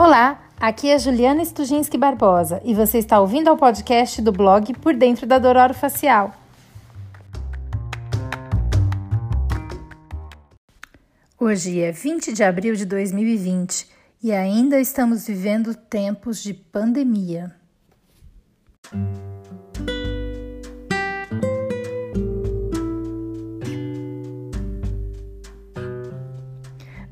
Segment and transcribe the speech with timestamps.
[0.00, 4.94] Olá, aqui é Juliana Stujinski Barbosa e você está ouvindo ao podcast do blog Por
[4.94, 6.32] Dentro da Dor Facial.
[11.36, 13.88] Hoje é 20 de abril de 2020
[14.22, 17.52] e ainda estamos vivendo tempos de pandemia.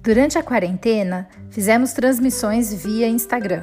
[0.01, 3.63] Durante a quarentena, fizemos transmissões via Instagram.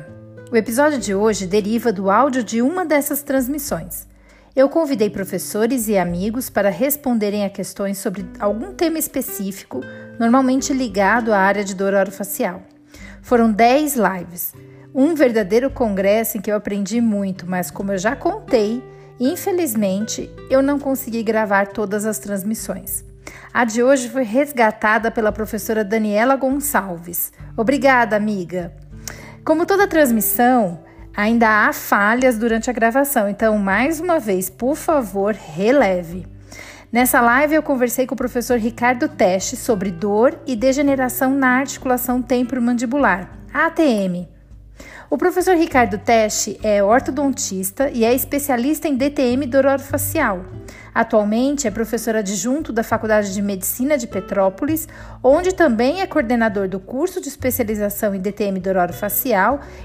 [0.51, 4.07] O episódio de hoje deriva do áudio de uma dessas transmissões.
[4.55, 9.81] Eu convidei professores e amigos para responderem a questões sobre algum tema específico,
[10.19, 12.63] normalmente ligado à área de dor orofacial.
[13.21, 14.55] Foram 10 lives,
[14.91, 18.83] um verdadeiro congresso em que eu aprendi muito, mas como eu já contei,
[19.19, 23.05] infelizmente eu não consegui gravar todas as transmissões.
[23.53, 27.31] A de hoje foi resgatada pela professora Daniela Gonçalves.
[27.55, 28.73] Obrigada, amiga.
[29.45, 30.79] Como toda transmissão,
[31.15, 36.25] ainda há falhas durante a gravação, então, mais uma vez, por favor, releve.
[36.91, 42.23] Nessa live, eu conversei com o professor Ricardo Teste sobre dor e degeneração na articulação
[42.23, 44.32] temporomandibular, ATM.
[45.09, 49.65] O professor Ricardo Teste é ortodontista e é especialista em DTM dor.
[50.93, 54.87] Atualmente é professor adjunto da Faculdade de Medicina de Petrópolis,
[55.21, 58.77] onde também é coordenador do curso de especialização em DTM dor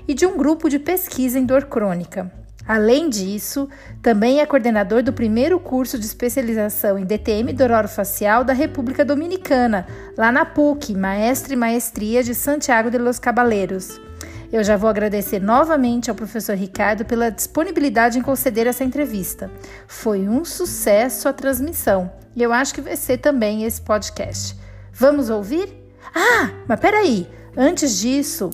[0.06, 2.30] e de um grupo de pesquisa em dor crônica.
[2.66, 3.66] Além disso,
[4.02, 9.86] também é coordenador do primeiro curso de especialização em DTM dor facial da República Dominicana,
[10.16, 14.07] lá na PUC, Maestre e Maestria de Santiago de los Caballeros.
[14.50, 19.50] Eu já vou agradecer novamente ao professor Ricardo pela disponibilidade em conceder essa entrevista.
[19.86, 24.56] Foi um sucesso a transmissão e eu acho que vai ser também esse podcast.
[24.90, 25.68] Vamos ouvir?
[26.14, 27.28] Ah, mas peraí!
[27.54, 28.50] Antes disso,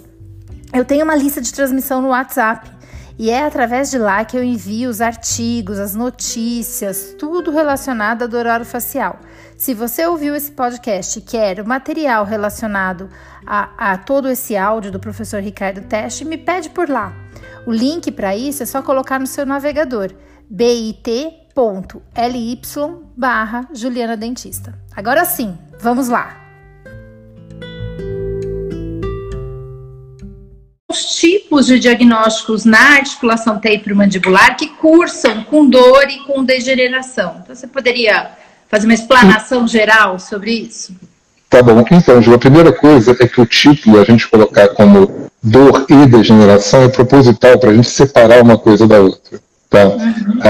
[0.73, 2.75] eu tenho uma lista de transmissão no WhatsApp.
[3.17, 8.27] E é através de lá que eu envio os artigos, as notícias, tudo relacionado à
[8.27, 9.21] dor facial.
[9.57, 13.09] Se você ouviu esse podcast e quer o material relacionado
[13.47, 17.15] a, a todo esse áudio do professor Ricardo Teste, me pede por lá.
[17.65, 20.13] O link para isso é só colocar no seu navegador
[20.51, 21.33] bit.ly
[23.17, 24.79] barra Juliana Dentista.
[24.95, 26.41] Agora sim, vamos lá!
[30.91, 37.41] Os tipos de diagnósticos na articulação temporomandibular que cursam com dor e com degeneração.
[37.43, 38.37] Então, você poderia
[38.75, 40.93] fazer uma explanação geral sobre isso?
[41.49, 41.85] Tá bom.
[41.93, 46.07] Então, Ju, a primeira coisa é que o título, a gente colocar como dor e
[46.07, 49.39] degeneração, é proposital para a gente separar uma coisa da outra.
[49.71, 49.87] Tá?
[49.87, 50.41] Uhum.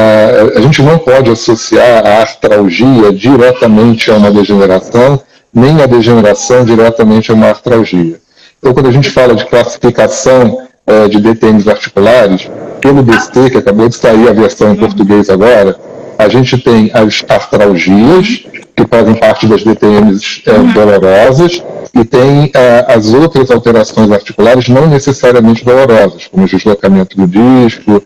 [0.55, 5.21] a gente não pode associar a artralgia diretamente a uma degeneração,
[5.53, 8.19] nem a degeneração diretamente a uma artralgia.
[8.59, 13.89] Então, quando a gente fala de classificação é, de DTMs articulares, pelo DST, que acabou
[13.89, 15.79] de sair a versão em português agora,
[16.19, 18.45] a gente tem as artralgias,
[18.77, 20.73] que fazem parte das DTMs é, uhum.
[20.73, 21.63] dolorosas,
[21.95, 28.03] e tem é, as outras alterações articulares não necessariamente dolorosas, como o deslocamento do disco,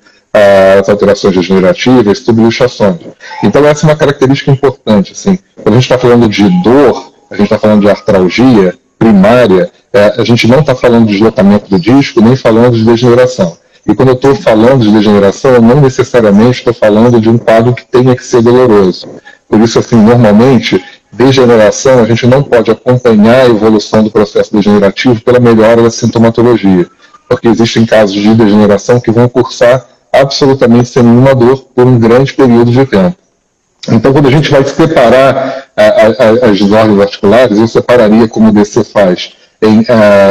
[0.78, 2.98] as alterações degenerativas, subluxações.
[3.42, 5.12] Então essa é uma característica importante.
[5.12, 9.70] Assim, quando a gente está falando de dor, a gente está falando de artralgia primária,
[9.92, 13.56] é, a gente não está falando de deslocamento do disco, nem falando de degeneração.
[13.88, 17.72] E quando eu estou falando de degeneração, eu não necessariamente estou falando de um quadro
[17.72, 19.08] que tenha que ser doloroso.
[19.48, 25.22] Por isso, assim, normalmente, degeneração, a gente não pode acompanhar a evolução do processo degenerativo
[25.22, 26.86] pela melhora da sintomatologia,
[27.26, 32.34] porque existem casos de degeneração que vão cursar absolutamente sem nenhuma dor por um grande
[32.34, 33.16] período de tempo.
[33.90, 38.52] Então, quando a gente vai separar a, a, as ordens articulares, eu separaria como o
[38.52, 39.84] DC faz em uh,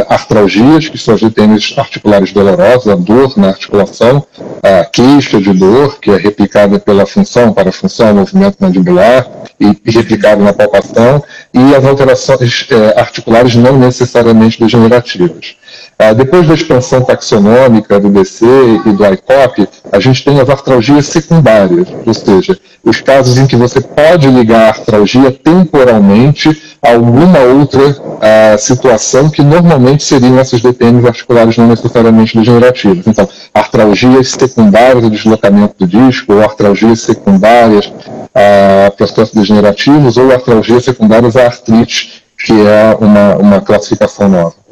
[0.08, 4.26] artralgias, que são as DTMs articulares dolorosas, a dor na articulação,
[4.64, 9.28] a queixa de dor, que é replicada pela função, para a função, movimento mandibular,
[9.60, 11.22] e, e replicada na palpação,
[11.54, 15.58] e as alterações uh, articulares não necessariamente degenerativas.
[16.00, 18.46] Uh, depois da expansão taxonômica do DC
[18.86, 23.56] e do ICOP, a gente tem as artralgias secundárias, ou seja, os casos em que
[23.56, 30.62] você pode ligar a artralgia temporalmente a alguma outra uh, situação que normalmente seriam essas
[30.62, 33.08] DTMs articulares não necessariamente degenerativas.
[33.08, 37.92] Então, artralgias secundárias ao deslocamento do disco, ou artralgias secundárias
[38.36, 44.67] a processos degenerativos, ou artralgias secundárias à artrite, que é uma, uma classificação nova.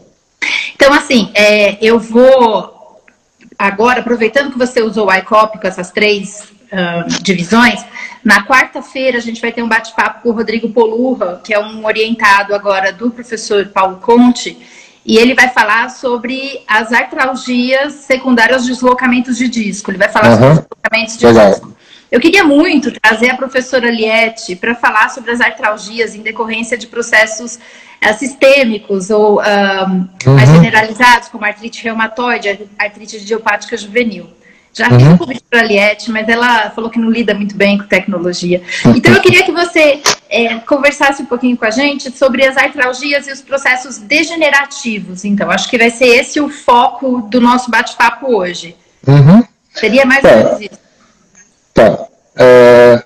[0.75, 2.75] Então, assim, é, eu vou
[3.57, 7.83] agora, aproveitando que você usou o ICOP com essas três uh, divisões,
[8.23, 11.85] na quarta-feira a gente vai ter um bate-papo com o Rodrigo Polurra, que é um
[11.85, 14.57] orientado agora do professor Paulo Conte,
[15.05, 19.91] e ele vai falar sobre as artralgias secundárias aos deslocamentos de disco.
[19.91, 20.33] Ele vai falar uhum.
[20.33, 21.49] sobre os deslocamentos de Legal.
[21.51, 21.75] disco.
[22.11, 26.87] Eu queria muito trazer a professora Liette para falar sobre as artralgias em decorrência de
[26.87, 29.41] processos uh, sistêmicos ou uh,
[30.25, 30.35] uhum.
[30.35, 34.29] mais generalizados, como artrite reumatoide, artrite idiopática juvenil.
[34.71, 35.17] Já fiz uhum.
[35.17, 38.61] convite para a Liette, mas ela falou que não lida muito bem com tecnologia.
[38.93, 43.25] Então eu queria que você é, conversasse um pouquinho com a gente sobre as artralgias
[43.25, 45.23] e os processos degenerativos.
[45.23, 48.75] Então, acho que vai ser esse o foco do nosso bate-papo hoje.
[49.07, 49.45] Uhum.
[49.73, 50.35] Seria mais ou tá.
[50.35, 50.84] menos isso.
[51.75, 51.99] Tá.
[52.37, 53.03] É,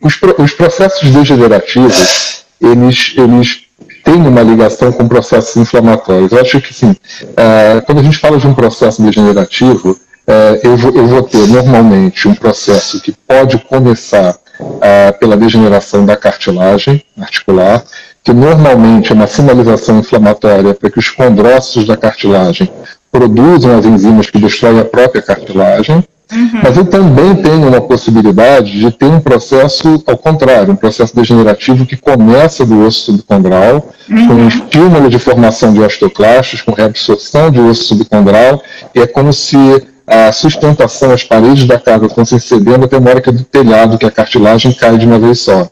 [0.00, 3.62] os, os, processos degenerativos, eles, eles
[4.04, 6.30] têm uma ligação com processos inflamatórios.
[6.30, 6.94] Eu acho que, sim,
[7.36, 12.28] é, quando a gente fala de um processo degenerativo, é, eu, eu vou ter normalmente
[12.28, 14.36] um processo que pode começar
[14.80, 17.84] é, pela degeneração da cartilagem articular,
[18.26, 22.68] que normalmente é uma sinalização inflamatória para que os condrócitos da cartilagem
[23.12, 26.04] produzam as enzimas que destroem a própria cartilagem.
[26.32, 26.60] Uhum.
[26.60, 31.86] Mas eu também tenho uma possibilidade de ter um processo ao contrário, um processo degenerativo
[31.86, 34.26] que começa do osso subcondral, uhum.
[34.26, 38.60] com um estímulo de formação de osteoclastos, com reabsorção de osso subcondral,
[38.92, 39.56] e é como se
[40.04, 43.44] a sustentação, as paredes da casa estão se cedendo até uma hora que é do
[43.44, 45.68] telhado, que a cartilagem cai de uma vez só.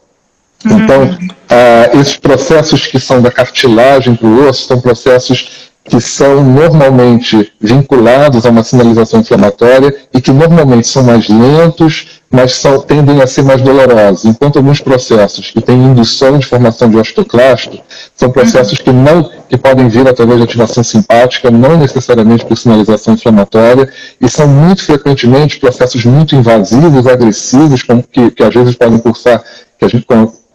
[0.65, 0.83] Uhum.
[0.83, 1.17] Então,
[1.49, 7.53] ah, esses processos que são da cartilagem para o osso são processos que são normalmente
[7.61, 13.27] vinculados a uma sinalização inflamatória e que normalmente são mais lentos, mas são, tendem a
[13.27, 14.25] ser mais dolorosos.
[14.25, 17.79] Enquanto alguns processos que têm indução de formação de osteoclasto
[18.15, 23.13] são processos que não que podem vir através de ativação simpática, não necessariamente por sinalização
[23.13, 23.87] inflamatória,
[24.19, 29.43] e são muito frequentemente processos muito invasivos, agressivos, como que, que às vezes podem cursar,
[29.77, 30.05] que a gente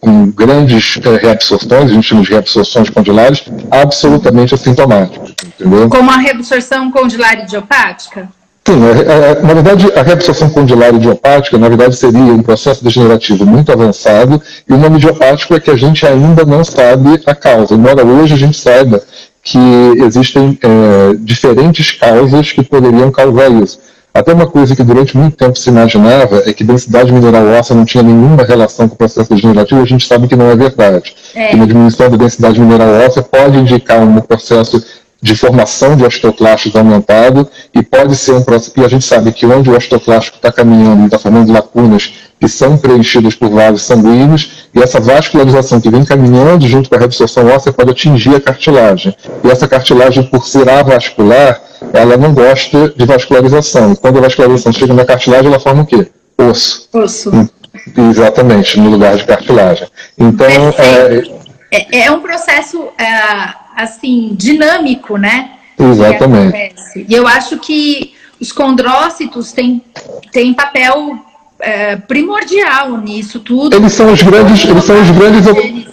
[0.01, 5.89] com grandes é, reabsorções, a gente chama de reabsorções condilares, absolutamente assintomáticas, entendeu?
[5.89, 8.29] Como a reabsorção condilar idiopática?
[8.67, 8.77] Sim,
[9.43, 14.73] na verdade, a reabsorção condilar idiopática, na verdade, seria um processo degenerativo muito avançado, e
[14.73, 18.39] o nome idiopático é que a gente ainda não sabe a causa, embora hoje a
[18.39, 19.03] gente saiba
[19.43, 19.59] que
[20.05, 23.81] existem é, diferentes causas que poderiam causar isso.
[24.13, 27.85] Até uma coisa que durante muito tempo se imaginava é que densidade mineral óssea não
[27.85, 31.15] tinha nenhuma relação com o processo degenerativo, a gente sabe que não é verdade.
[31.35, 31.55] É.
[31.55, 34.85] Uma diminuição da densidade mineral óssea pode indicar um processo
[35.23, 39.45] de formação de osteoclastos aumentado e pode ser um processo, e a gente sabe que
[39.47, 44.69] onde o osteoclástico está caminhando e está formando lacunas que são preenchidas por vasos sanguíneos,
[44.75, 49.15] e essa vascularização que vem caminhando junto com a reabsorção óssea pode atingir a cartilagem.
[49.45, 51.61] E essa cartilagem, por ser avascular,
[51.93, 53.95] ela não gosta de vascularização.
[53.95, 56.09] Quando a vascularização chega na cartilagem, ela forma o quê?
[56.39, 56.89] Osso.
[56.95, 57.31] Osso.
[58.11, 59.87] Exatamente, no lugar de cartilagem.
[60.19, 60.47] Então,
[60.79, 61.23] é,
[61.71, 63.05] é, é um processo, é,
[63.83, 65.53] assim, dinâmico, né?
[65.79, 66.75] Exatamente.
[67.09, 69.83] E eu acho que os condrócitos têm,
[70.33, 71.19] têm papel
[71.61, 73.75] é, primordial nisso tudo.
[73.77, 75.45] Eles são os grandes, eles são os grandes,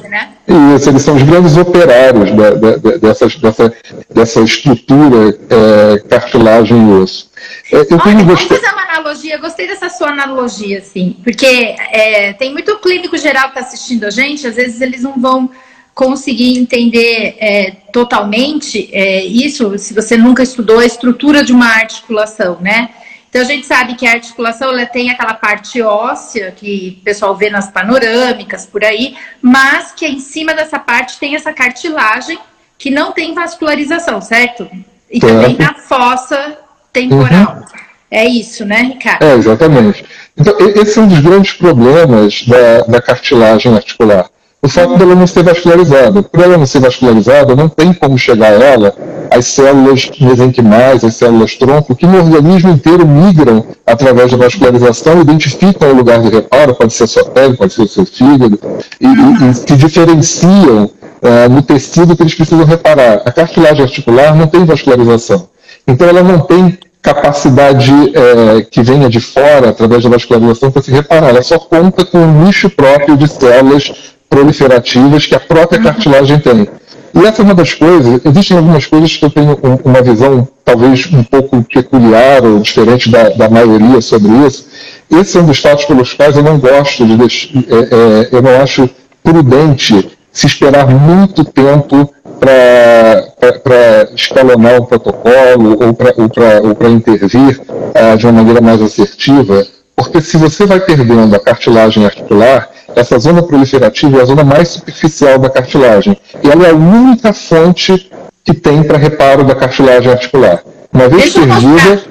[0.04, 0.30] né?
[0.76, 3.74] isso, eles são os grandes operários da, da, dessa, dessa,
[4.10, 7.30] dessa estrutura é, cartilagem e osso.
[7.72, 12.52] É, eu Olha, vamos fazer uma analogia, gostei dessa sua analogia, assim, porque é, tem
[12.54, 15.50] muito clínico geral que está assistindo a gente, às vezes eles não vão
[15.98, 22.60] conseguir entender é, totalmente é, isso se você nunca estudou a estrutura de uma articulação,
[22.62, 22.90] né?
[23.28, 27.36] Então a gente sabe que a articulação ela tem aquela parte óssea que o pessoal
[27.36, 32.38] vê nas panorâmicas por aí, mas que em cima dessa parte tem essa cartilagem
[32.78, 34.70] que não tem vascularização, certo?
[35.10, 36.60] E também na fossa
[36.94, 37.56] temporal.
[37.56, 37.64] Uhum.
[38.12, 39.24] É isso, né, Ricardo?
[39.24, 40.06] É, exatamente.
[40.38, 44.30] Então, esse é um dos grandes problemas da, da cartilagem articular
[44.62, 46.24] o fato dela não ser vascularizada.
[46.24, 48.94] Por ela não ser vascularizada, não tem como chegar a ela
[49.30, 55.90] as células mesenquimais, as células tronco, que no organismo inteiro migram através da vascularização, identificam
[55.90, 58.60] o lugar de reparo, pode ser a sua pele, pode ser o seu fígado,
[59.00, 63.22] e, e, e se diferenciam uh, no tecido que eles precisam reparar.
[63.26, 65.50] A cartilagem articular não tem vascularização.
[65.88, 70.92] Então ela não tem capacidade é, que venha de fora, através da vascularização, para se
[70.92, 71.30] reparar.
[71.30, 76.68] Ela só conta com um nicho próprio de células proliferativas que a própria cartilagem tem.
[77.14, 81.10] E essa é uma das coisas, existem algumas coisas que eu tenho uma visão talvez
[81.12, 84.68] um pouco peculiar ou diferente da, da maioria sobre isso.
[85.10, 88.42] Esse é um dos fatos pelos quais eu não gosto de deixar, é, é, eu
[88.42, 88.90] não acho
[89.24, 98.34] prudente se esperar muito tempo para escalonar um protocolo ou para intervir uh, de uma
[98.34, 99.66] maneira mais assertiva,
[99.98, 104.68] porque se você vai perdendo a cartilagem articular, essa zona proliferativa é a zona mais
[104.68, 106.16] superficial da cartilagem.
[106.44, 108.08] E ela é a única fonte
[108.46, 110.64] que tem para reparo da cartilagem articular.
[110.94, 112.04] Uma vez Deixa perdida.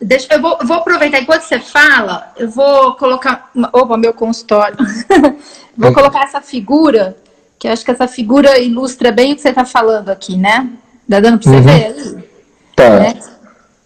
[0.00, 3.50] Deixa, eu vou, vou, aproveitar enquanto você fala, eu vou colocar.
[3.72, 4.76] Opa, meu consultório.
[5.76, 7.16] vou colocar essa figura,
[7.58, 10.68] que acho que essa figura ilustra bem o que você está falando aqui, né?
[11.10, 11.62] Tá dando para você uhum.
[11.62, 12.30] ver?
[12.76, 12.90] Tá.
[12.90, 13.14] Né?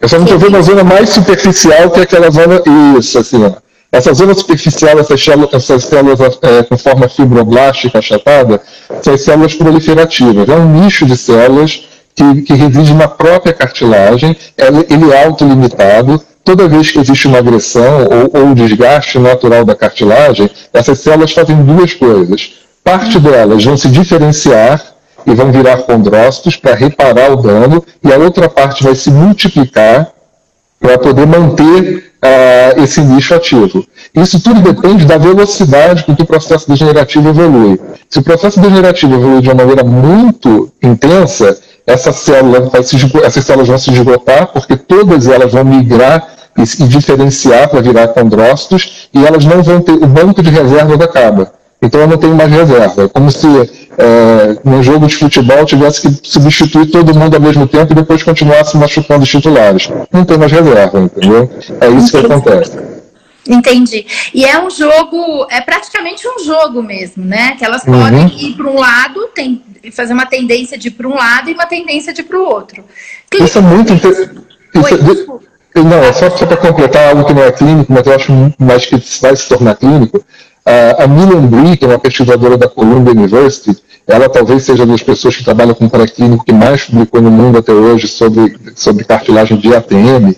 [0.00, 2.62] Eu só não estou vendo a zona mais superficial, que é aquela zona.
[2.98, 3.52] Isso, assim, ó.
[3.90, 8.60] Essa zona superficial, essas células, essas células é, com forma fibroblástica achatada,
[9.02, 10.48] são as células proliferativas.
[10.48, 14.36] É um nicho de células que, que reside na própria cartilagem,
[14.90, 16.22] ele é autolimitado.
[16.44, 21.32] Toda vez que existe uma agressão ou, ou um desgaste natural da cartilagem, essas células
[21.32, 22.54] fazem duas coisas.
[22.84, 24.82] Parte delas vão se diferenciar
[25.28, 30.08] e vão virar condrócitos para reparar o dano, e a outra parte vai se multiplicar
[30.80, 33.84] para poder manter uh, esse nicho ativo.
[34.14, 37.78] Isso tudo depende da velocidade com que o processo degenerativo evolui.
[38.08, 43.44] Se o processo degenerativo evolui de uma maneira muito intensa, essa célula vai se, essas
[43.44, 49.08] células vão se esgotar, porque todas elas vão migrar e, e diferenciar para virar condrócitos,
[49.12, 51.52] e elas não vão ter, o banco de reserva acaba.
[51.80, 53.04] Então eu não tenho mais reserva.
[53.04, 53.46] É como se
[53.98, 58.22] é, num jogo de futebol tivesse que substituir todo mundo ao mesmo tempo e depois
[58.22, 59.90] continuasse machucando os titulares.
[60.12, 61.50] Não tem mais reserva, entendeu?
[61.80, 62.78] É isso que acontece.
[63.48, 64.06] Entendi.
[64.32, 67.56] E é um jogo, é praticamente um jogo mesmo, né?
[67.56, 68.00] Que elas uhum.
[68.00, 69.62] podem ir para um lado, tem,
[69.92, 72.44] fazer uma tendência de ir para um lado e uma tendência de ir para o
[72.44, 72.84] outro.
[73.34, 74.38] Isso é muito interessante.
[75.74, 78.54] É, não, é só, só para completar algo que não é clínico, mas eu acho
[78.58, 80.24] mais que vai se tornar clínico.
[80.98, 85.36] A, Milan Brie, que é uma pesquisadora da Columbia University, ela talvez seja das pessoas
[85.36, 89.74] que trabalham com pré-clínico que mais publicou no mundo até hoje sobre, sobre cartilagem de
[89.74, 90.34] ATM.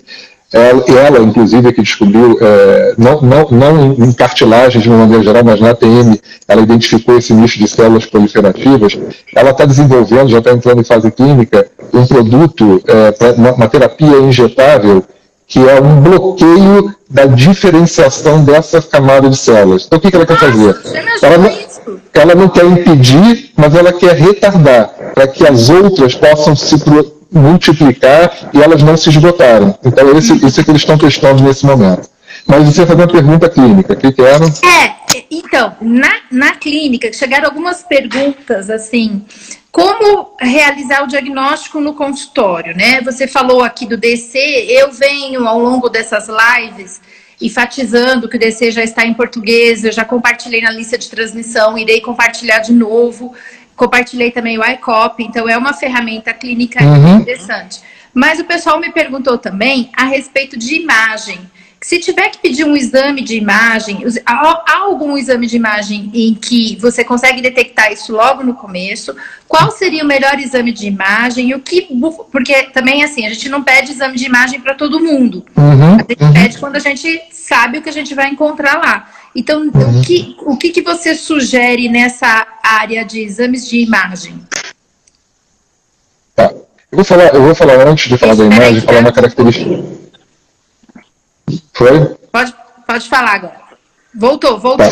[0.53, 5.23] Ela, ela inclusive, é que descobriu, é, não, não, não em cartilagem de uma maneira
[5.23, 8.99] geral, mas na ATM, ela identificou esse nicho de células proliferativas.
[9.33, 14.17] Ela está desenvolvendo, já está entrando em fase clínica, um produto, é, uma, uma terapia
[14.17, 15.03] injetável
[15.51, 19.83] que é um bloqueio da diferenciação dessa camada de células.
[19.85, 20.79] Então, o que, que ela quer fazer?
[21.21, 21.51] Ela não,
[22.13, 26.77] ela não quer impedir, mas ela quer retardar, para que as outras possam se
[27.29, 29.75] multiplicar e elas não se esgotarem.
[29.83, 32.09] Então, esse, isso é que eles estão testando nesse momento.
[32.47, 34.45] Mas você fazer uma pergunta clínica, o que, que era?
[34.45, 39.25] É, então, na, na clínica, chegaram algumas perguntas assim
[39.71, 43.01] como realizar o diagnóstico no consultório, né?
[43.01, 44.37] Você falou aqui do DC,
[44.67, 46.99] eu venho ao longo dessas lives
[47.41, 51.77] enfatizando que o DC já está em português, eu já compartilhei na lista de transmissão,
[51.77, 53.33] irei compartilhar de novo.
[53.75, 57.17] Compartilhei também o iCop, então é uma ferramenta clínica uhum.
[57.17, 57.81] interessante.
[58.13, 61.39] Mas o pessoal me perguntou também a respeito de imagem
[61.83, 66.77] se tiver que pedir um exame de imagem, há algum exame de imagem em que
[66.79, 69.15] você consegue detectar isso logo no começo?
[69.47, 71.55] Qual seria o melhor exame de imagem?
[71.55, 71.87] O que,
[72.31, 75.43] porque também assim, a gente não pede exame de imagem para todo mundo.
[75.57, 76.33] Uhum, a gente uhum.
[76.33, 79.09] pede quando a gente sabe o que a gente vai encontrar lá.
[79.35, 79.99] Então, uhum.
[79.99, 84.39] o, que, o que, que você sugere nessa área de exames de imagem?
[86.35, 86.53] Tá.
[86.91, 90.01] Eu vou falar, eu vou falar antes de falar da imagem, falar uma característica.
[91.81, 92.15] Foi?
[92.31, 92.53] Pode,
[92.85, 93.61] pode falar agora.
[94.13, 94.85] Voltou, voltou.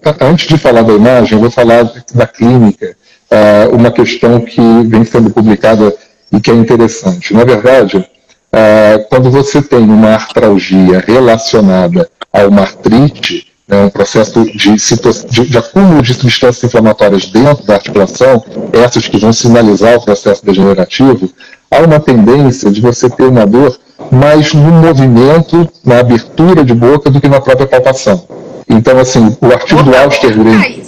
[0.00, 2.96] Tá, antes de falar da imagem, eu vou falar da clínica,
[3.30, 5.94] uh, uma questão que vem sendo publicada
[6.32, 7.34] e que é interessante.
[7.34, 14.44] Na verdade, uh, quando você tem uma artralgia relacionada a uma artrite, né, um processo
[14.44, 20.04] de, de, de, acúmulo de substâncias inflamatórias dentro da articulação, essas que vão sinalizar o
[20.04, 21.30] processo degenerativo,
[21.70, 23.78] há uma tendência de você ter uma dor
[24.10, 28.22] mais no movimento, na abertura de boca, do que na própria palpação.
[28.68, 30.82] Então, assim, o artigo do Austergreen...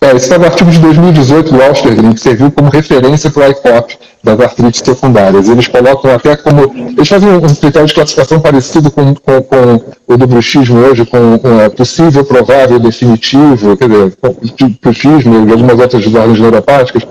[0.00, 3.98] É, esse o artigo de 2018 do Austergreen, que serviu como referência para o ICOP
[4.22, 5.48] das artrites secundárias.
[5.48, 6.72] Eles colocam até como.
[6.96, 11.36] Eles fazem um critério de classificação parecido com, com, com o do bruxismo hoje, com,
[11.40, 14.12] com é, possível, provável, definitivo, quer dizer,
[14.56, 17.02] de bruxismo e algumas outras ordens neuropáticas,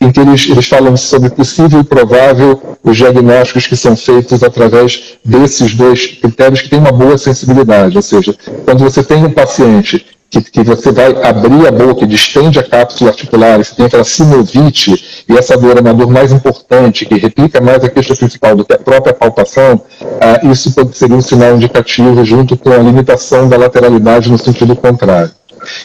[0.00, 5.18] em que eles, eles falam sobre possível e provável os diagnósticos que são feitos através
[5.24, 7.96] desses dois critérios que têm uma boa sensibilidade.
[7.96, 8.32] Ou seja,
[8.64, 10.06] quando você tem um paciente
[10.42, 15.24] que, que, você vai abrir a boca distende a cápsula articular, você tem aquela sinovite,
[15.28, 18.64] e essa dor é uma dor mais importante, que replica mais a queixa principal do
[18.64, 19.80] que a própria palpação,
[20.20, 24.74] ah, isso pode ser um sinal indicativo junto com a limitação da lateralidade no sentido
[24.76, 25.30] contrário.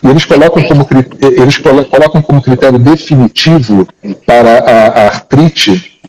[0.03, 0.88] E eles colocam como,
[1.22, 3.88] eles colocam como critério definitivo
[4.25, 6.00] para a, a artrite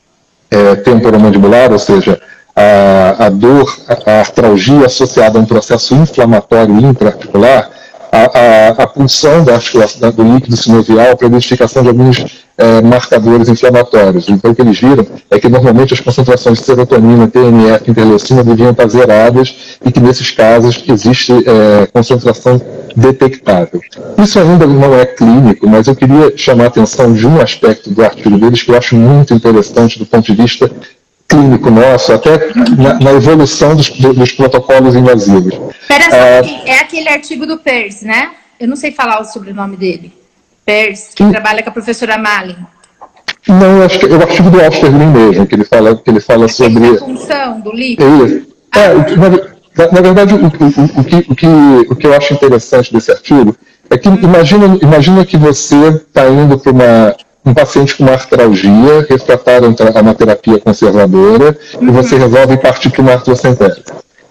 [0.51, 2.21] é, temporomandibular, ou seja,
[2.55, 3.75] a, a dor,
[4.07, 7.71] a artralgia associada a um processo inflamatório intraarticular,
[8.13, 14.29] a, a, a da do líquido sinovial para identificação de alguns é, marcadores inflamatórios.
[14.29, 18.71] Então, o que eles viram é que normalmente as concentrações de serotonina, TNF, interleucina deviam
[18.71, 22.61] estar zeradas e que nesses casos existe é, concentração
[22.95, 23.81] detectável.
[24.19, 28.05] Isso ainda não é clínico, mas eu queria chamar a atenção de um aspecto do
[28.05, 30.71] artigo deles que eu acho muito interessante do ponto de vista
[31.33, 35.55] clínico nosso, até na, na evolução dos, dos, protocolos invasivos.
[35.89, 38.33] Pera é, é aquele artigo do PERS, né?
[38.61, 40.13] Eu não sei falar o sobrenome dele.
[40.65, 42.57] PERS, que, que trabalha com a professora Malin.
[43.49, 46.21] Não, eu acho que é o artigo do Osterlin mesmo, que ele fala, que ele
[46.21, 46.87] fala sobre.
[46.87, 48.47] A função do líquido.
[48.75, 48.95] É, é
[49.77, 51.47] na, na, verdade, o, o, o, que, o, que,
[51.91, 53.57] o que eu acho interessante desse artigo
[53.91, 59.07] é que imagina, imagina que você está indo para uma um paciente com uma artralgia,
[59.09, 61.89] refrataram a uma terapia conservadora, uhum.
[61.89, 63.83] e você resolve partir para uma artrocentese.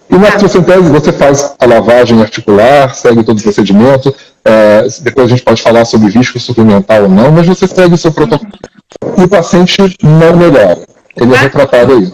[0.09, 4.13] E na artrocentese você faz a lavagem articular, segue todo o procedimento,
[4.43, 7.97] é, depois a gente pode falar sobre risco suplementar ou não, mas você segue o
[7.97, 8.51] seu protocolo.
[9.17, 10.79] E o paciente não melhora.
[11.15, 12.11] Ele é retratado aí.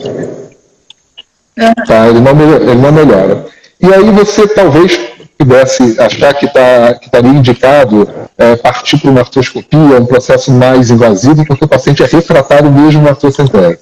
[1.87, 3.45] Tá, ele, não melhora, ele não melhora.
[3.81, 4.99] E aí você talvez
[5.37, 10.89] pudesse achar que, tá, que estaria indicado é, partir para uma artroscopia, um processo mais
[10.89, 13.79] invasivo, porque o paciente é refratário mesmo na artrocentese.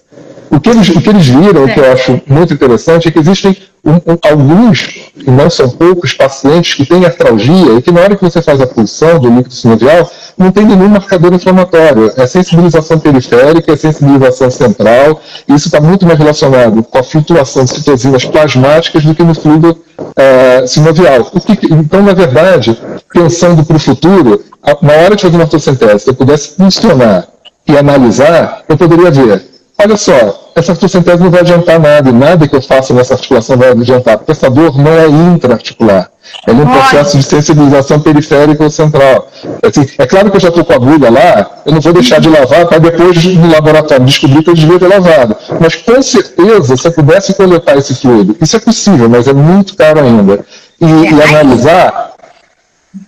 [0.52, 3.20] O que eles, o que eles viram, o que eu acho muito interessante, é que
[3.20, 8.02] existem um, um, alguns, e não são poucos, pacientes que têm artralgia e que na
[8.02, 12.12] hora que você faz a pulsão do líquido sinovial, não tem nenhum marcador inflamatório.
[12.18, 17.64] É sensibilização periférica, é sensibilização central, e isso está muito mais relacionado com a flutuação
[17.64, 19.78] de citosinas plasmáticas do que no fluido
[20.16, 21.26] é, sinovial.
[21.26, 22.78] Que, então, na verdade,
[23.14, 24.44] pensando para o futuro,
[24.82, 27.28] na hora de fazer uma fotossintese, se eu pudesse funcionar
[27.68, 32.48] e analisar, eu poderia ver olha só, essa artrocentese não vai adiantar nada, e nada
[32.48, 36.10] que eu faça nessa articulação vai adiantar, porque essa dor não é intra-articular.
[36.48, 39.28] Ela é um processo de sensibilização periférica ou central.
[39.64, 42.20] Assim, é claro que eu já estou com a agulha lá, eu não vou deixar
[42.20, 45.36] de lavar para depois no laboratório descobrir que eu devia ter lavado.
[45.60, 49.76] Mas com certeza, se eu pudesse coletar esse fluido, isso é possível, mas é muito
[49.76, 50.46] caro ainda,
[50.82, 52.15] e, e analisar,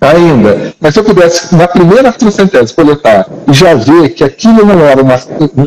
[0.02, 0.74] ainda.
[0.80, 5.02] Mas se eu pudesse, na primeira artrocentese, coletar e já ver que aquilo não era
[5.02, 5.20] uma,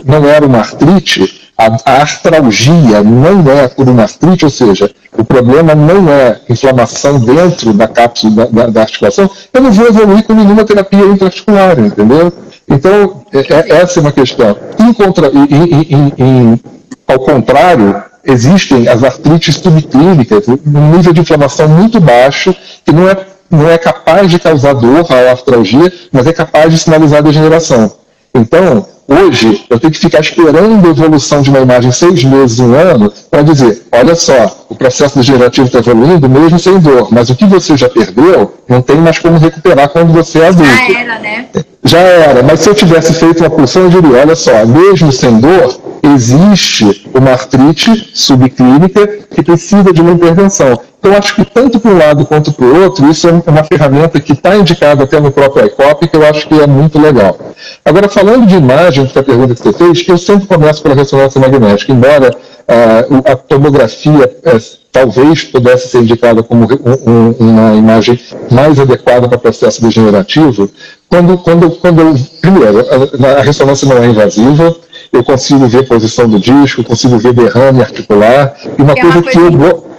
[0.05, 5.25] não era uma artrite, a, a artralgia não é por uma artrite, ou seja, o
[5.25, 10.25] problema não é inflamação dentro da cápsula da, da, da articulação, eu não vou evoluir
[10.25, 12.33] com nenhuma terapia intraarticular, entendeu?
[12.69, 14.57] Então, é, é, essa é uma questão.
[14.79, 16.61] Em contra, em, em,
[17.07, 22.55] ao contrário, existem as artrites subclínicas, um nível de inflamação muito baixo,
[22.85, 23.17] que não é
[23.51, 27.93] não é capaz de causar dor a artralgia, mas é capaz de sinalizar degeneração.
[28.35, 32.75] Então, hoje, eu tenho que ficar esperando a evolução de uma imagem seis meses, um
[32.75, 37.35] ano, para dizer, olha só, o processo degenerativo está evoluindo mesmo sem dor, mas o
[37.35, 40.71] que você já perdeu, não tem mais como recuperar quando você é adulto.
[40.71, 41.47] Já era, né?
[41.83, 45.41] Já era, mas se eu tivesse feito uma pulsão, eu diria, olha só, mesmo sem
[45.41, 45.77] dor,
[46.15, 50.79] existe uma artrite subclínica que precisa de uma intervenção.
[51.01, 54.21] Então, acho que tanto para um lado quanto para o outro, isso é uma ferramenta
[54.21, 57.37] que está indicada até no próprio ICOP, que eu acho que é muito legal.
[57.85, 60.95] Agora, falando de imagem, que é a pergunta que você fez, eu sempre começo pela
[60.95, 62.37] ressonância magnética, embora
[62.69, 68.19] uh, a tomografia uh, talvez pudesse ser indicada como um, um, uma imagem
[68.51, 70.71] mais adequada para o processo degenerativo,
[71.09, 74.75] quando, quando, quando primeiro, a, a ressonância não é invasiva,
[75.13, 79.19] eu consigo ver a posição do disco, consigo ver derrame articular, e uma, é coisa,
[79.19, 79.91] uma coisa que eu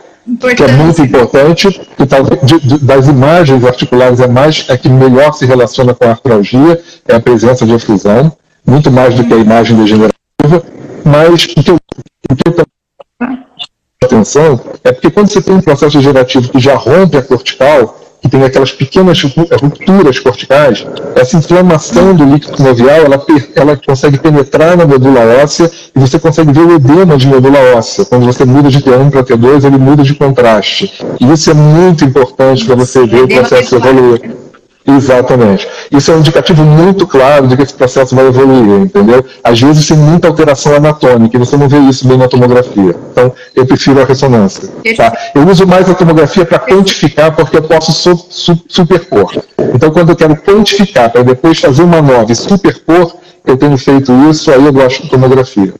[0.56, 2.39] que é muito importante, que talvez
[2.82, 7.19] das imagens articulares é mais é que melhor se relaciona com a artralgia, é a
[7.19, 8.32] presença de efusão,
[8.65, 10.63] muito mais do que a imagem degenerativa,
[11.04, 11.78] mas o que eu,
[12.32, 12.65] o que eu
[14.04, 18.30] atenção é porque quando você tem um processo degenerativo que já rompe a cortical, que
[18.30, 23.25] tem aquelas pequenas rupturas corticais, essa inflamação do líquido sinovial, ela,
[23.56, 28.06] ela consegue penetrar na medula óssea e você consegue ver o edema de medula óssea.
[28.06, 30.93] Quando você muda de T1 para T2, ele muda de contraste.
[31.19, 34.50] E isso é muito importante para você ver o processo evoluir.
[34.97, 35.67] Exatamente.
[35.91, 39.25] Isso é um indicativo muito claro de que esse processo vai evoluir, entendeu?
[39.43, 42.95] Às vezes tem muita alteração anatômica e você não vê isso bem na tomografia.
[43.12, 44.69] Então, eu prefiro a ressonância.
[44.95, 45.15] Tá?
[45.36, 49.43] Eu uso mais a tomografia para quantificar, porque eu posso su su superpor.
[49.73, 54.12] Então, quando eu quero quantificar para depois fazer uma nova e superpor, eu tenho feito
[54.30, 55.73] isso, aí eu gosto de tomografia.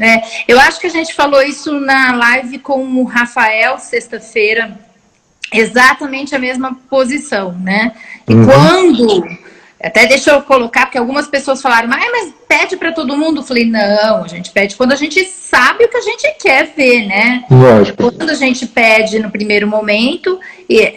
[0.00, 4.78] É, eu acho que a gente falou isso na live com o Rafael, sexta-feira,
[5.52, 7.92] exatamente a mesma posição, né?
[8.28, 8.44] E uhum.
[8.46, 9.24] quando
[9.82, 13.40] até deixa eu colocar, porque algumas pessoas falaram, mas, mas pede para todo mundo.
[13.40, 16.70] Eu falei, não, a gente pede quando a gente sabe o que a gente quer
[16.76, 17.44] ver, né?
[17.50, 18.12] Lógico.
[18.12, 20.38] Quando a gente pede no primeiro momento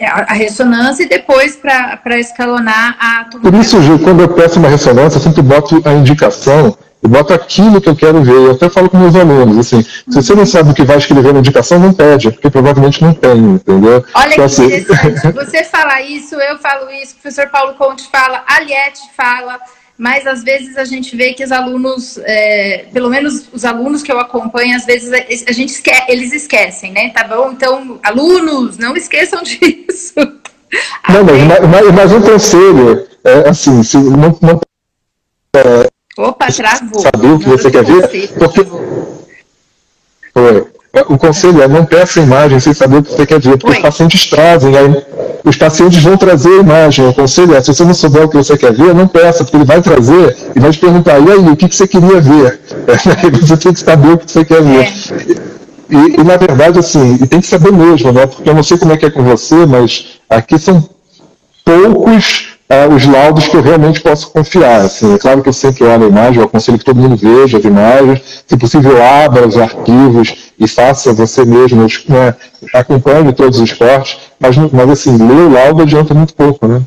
[0.02, 4.68] a, a ressonância e depois para escalonar a Por isso, Gil, quando eu peço uma
[4.68, 8.32] ressonância, eu sempre boto a indicação eu boto aquilo que eu quero ver.
[8.32, 11.34] Eu até falo com meus alunos, assim, se você não sabe o que vai escrever
[11.34, 14.02] na indicação, não pede, porque provavelmente não tem, entendeu?
[14.14, 14.64] Olha então, que assim...
[14.64, 15.34] interessante.
[15.36, 19.58] Você fala isso, eu falo isso, o professor Paulo Conte fala, a Liette fala,
[19.98, 24.10] mas às vezes a gente vê que os alunos, é, pelo menos os alunos que
[24.10, 27.10] eu acompanho, às vezes a gente esque eles esquecem, né?
[27.10, 27.52] Tá bom?
[27.52, 30.14] Então, alunos, não esqueçam disso.
[31.08, 34.60] Não, mas, mas, mas um conselho, é, assim, se não, não
[36.16, 37.00] Opa, travou.
[37.00, 38.28] Saber o que você quer ver?
[38.38, 38.66] Porque...
[40.32, 40.66] Foi.
[41.08, 43.76] O conselho é não peça imagem sem saber o que você quer ver, porque Oi.
[43.76, 45.04] os pacientes trazem, aí
[45.44, 47.08] os pacientes vão trazer a imagem.
[47.08, 49.56] O conselho é, se você não souber o que você quer ver, não peça, porque
[49.56, 52.60] ele vai trazer e vai te perguntar, e aí, o que, que você queria ver?
[52.86, 54.84] É, você tem que saber o que você quer ver.
[54.84, 54.92] É.
[55.90, 58.26] E, e, na verdade, assim, e tem que saber mesmo, né?
[58.26, 60.88] Porque eu não sei como é que é com você, mas aqui são
[61.64, 64.82] poucos é, os laudos que eu realmente posso confiar.
[64.82, 67.58] Assim, é claro que eu sempre olho a imagem, eu aconselho que todo mundo veja
[67.58, 72.34] as imagens, se possível abra os arquivos e faça você mesmo, né,
[72.72, 76.82] acompanhe todos os cortes, mas, mas assim, ler o laudo adianta muito pouco, né?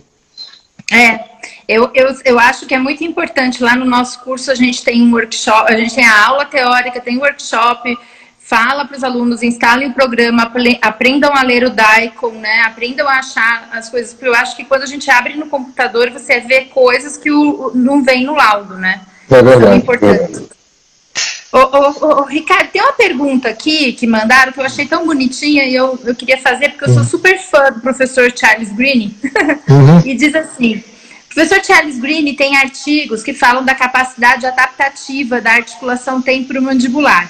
[0.91, 1.19] É,
[1.67, 5.01] eu, eu, eu acho que é muito importante, lá no nosso curso a gente tem
[5.01, 7.97] um workshop, a gente tem a aula teórica, tem workshop,
[8.47, 10.49] fala para os alunos, instalem o programa,
[10.81, 12.61] aprendam a ler o Daikon, né?
[12.65, 16.09] Aprendam a achar as coisas, porque eu acho que quando a gente abre no computador,
[16.11, 19.01] você vê coisas que o, não vem no laudo, né?
[19.29, 19.63] É verdade.
[19.65, 20.43] São importantes.
[21.51, 25.65] Ô, ô, ô, Ricardo, tem uma pergunta aqui que mandaram que eu achei tão bonitinha
[25.65, 27.09] e eu, eu queria fazer porque eu sou uhum.
[27.09, 29.13] super fã do professor Charles Green.
[29.69, 29.99] Uhum.
[30.05, 30.81] e diz assim:
[31.33, 37.29] professor Charles Green tem artigos que falam da capacidade adaptativa da articulação temporomandibular.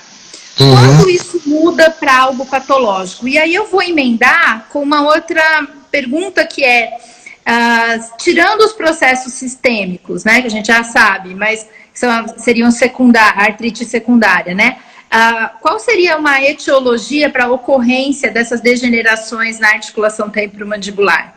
[0.60, 0.76] Uhum.
[0.76, 3.28] Quando isso muda para algo patológico?
[3.28, 5.43] E aí eu vou emendar com uma outra
[5.91, 6.98] pergunta que é,
[7.48, 13.41] uh, tirando os processos sistêmicos, né, que a gente já sabe, mas são, seriam secundária,
[13.41, 14.78] artrite secundária, né?
[15.08, 21.34] Uh, qual seria uma etiologia para a ocorrência dessas degenerações na articulação temporomandibular?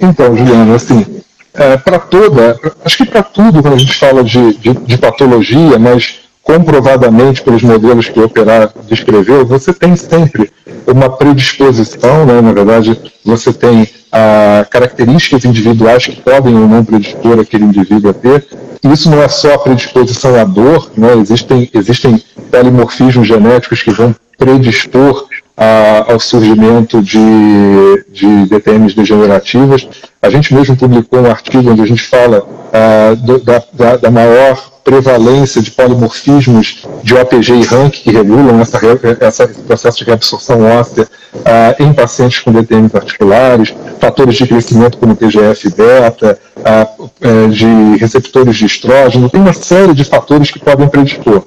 [0.00, 4.54] Então, Juliana, assim, é, para toda, acho que para tudo, quando a gente fala de,
[4.54, 10.50] de, de patologia, mas comprovadamente pelos modelos que o Operar descreveu, você tem sempre
[10.86, 12.40] uma predisposição, né?
[12.40, 18.14] na verdade, você tem ah, características individuais que podem ou não predispor aquele indivíduo a
[18.14, 18.46] ter.
[18.82, 21.12] Isso não é só a predisposição à dor, né?
[21.18, 27.18] existem, existem polimorfismos genéticos que vão predispor a, ao surgimento de,
[28.10, 29.86] de DTMs degenerativas.
[30.22, 34.77] A gente mesmo publicou um artigo onde a gente fala ah, do, da, da maior
[34.88, 38.80] prevalência de polimorfismos de OPG e RANC que regulam essa,
[39.20, 44.96] essa, esse processo de reabsorção óssea uh, em pacientes com DTMs articulares, fatores de crescimento
[44.96, 50.88] como TGF-beta, uh, uh, de receptores de estrógeno, tem uma série de fatores que podem
[50.88, 51.44] predispor.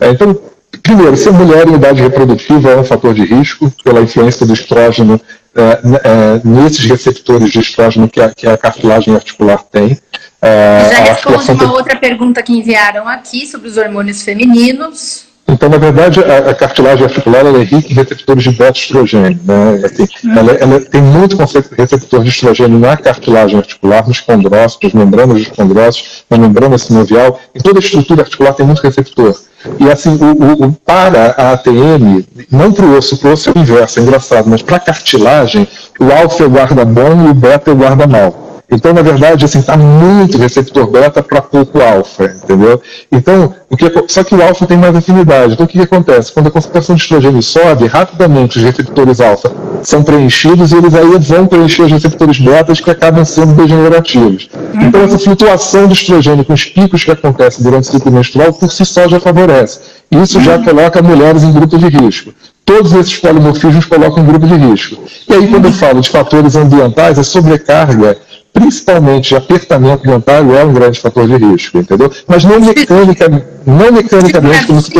[0.00, 0.36] É, então,
[0.82, 5.20] primeiro, ser mulher em idade reprodutiva é um fator de risco pela influência do estrógeno
[5.54, 9.96] é, é, nesses receptores de estrógeno que a, que a cartilagem articular tem.
[10.42, 15.28] É, Já responde uma outra pergunta que enviaram aqui sobre os hormônios femininos.
[15.46, 19.38] Então, na verdade, a, a cartilagem articular é rica em receptores de beta-estrogênio.
[19.44, 19.82] Né?
[19.84, 20.38] Assim, hum.
[20.38, 26.24] ela, ela, tem muito receptor de estrogênio na cartilagem articular, nos condrócitos, membranas dos condrócitos,
[26.30, 27.38] na membrana sinovial.
[27.54, 29.36] Em toda a estrutura articular tem muito receptor.
[29.78, 33.50] E assim, o, o, o para a ATM, não para o osso, para o osso
[33.50, 37.30] é o inverso, é engraçado, mas para a cartilagem, o alfa é guarda bom e
[37.30, 38.49] o beta é guarda mal.
[38.70, 42.80] Então, na verdade, assim, está muito receptor beta para pouco alfa, entendeu?
[43.10, 45.54] Então, o que, só que o alfa tem mais afinidade.
[45.54, 46.32] Então, o que, que acontece?
[46.32, 49.52] Quando a concentração de estrogênio sobe, rapidamente os receptores alfa
[49.82, 54.48] são preenchidos e eles aí vão preencher os receptores betas que acabam sendo degenerativos.
[54.74, 58.70] Então, essa flutuação do estrogênio com os picos que acontecem durante o ciclo menstrual, por
[58.70, 59.80] si só já favorece.
[60.10, 62.32] Isso já coloca mulheres em grupo de risco.
[62.64, 65.02] Todos esses polimorfismos colocam em grupo de risco.
[65.28, 68.16] E aí, quando eu falo de fatores ambientais, a sobrecarga
[68.60, 72.12] principalmente apertamento dentário é um grande fator de risco, entendeu?
[72.26, 73.28] Mas não, mecânica,
[73.66, 74.92] não mecanicamente como se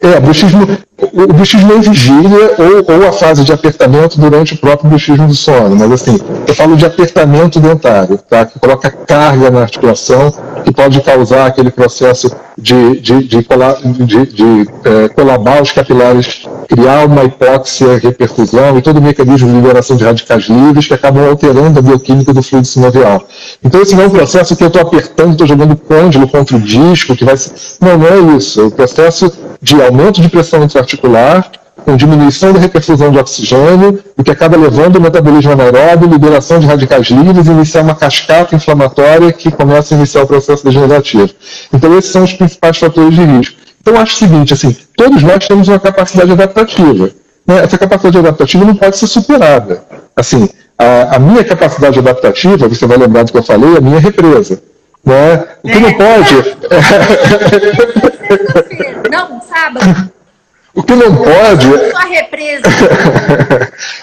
[0.00, 4.90] é, bruxismo, o bruxismo em vigília ou, ou a fase de apertamento durante o próprio
[4.90, 5.76] bruxismo do sono.
[5.76, 8.44] Mas assim, eu falo de apertamento dentário, tá?
[8.44, 10.32] que coloca carga na articulação,
[10.64, 13.46] que pode causar aquele processo de, de, de,
[14.06, 19.54] de, de é, colabar os capilares criar uma hipóxia, reperfusão e todo o mecanismo de
[19.54, 23.26] liberação de radicais livres que acabam alterando a bioquímica do fluido sinovial.
[23.62, 26.60] Então esse não é um processo que eu estou apertando, estou jogando côndilo contra o
[26.60, 27.34] disco, que vai.
[27.80, 28.60] Não, não é isso.
[28.60, 31.50] É o processo de aumento de pressão intraarticular,
[31.84, 36.66] com diminuição da reperfusão de oxigênio, o que acaba levando ao metabolismo anaeróbio, liberação de
[36.66, 41.28] radicais livres e iniciar uma cascata inflamatória que começa a iniciar o processo degenerativo.
[41.72, 43.56] Então, esses são os principais fatores de risco.
[43.80, 47.10] Então, acho o seguinte, assim, todos nós temos uma capacidade adaptativa.
[47.46, 47.64] Né?
[47.64, 49.84] Essa capacidade adaptativa não pode ser superada.
[50.16, 53.82] Assim, a, a, minha capacidade adaptativa, você vai lembrar do que eu falei, é a
[53.82, 54.62] minha represa.
[55.04, 55.44] Né?
[55.62, 55.92] O que não é.
[55.92, 56.56] pode...
[59.10, 60.10] Não, sábado.
[60.74, 61.68] O que não pode.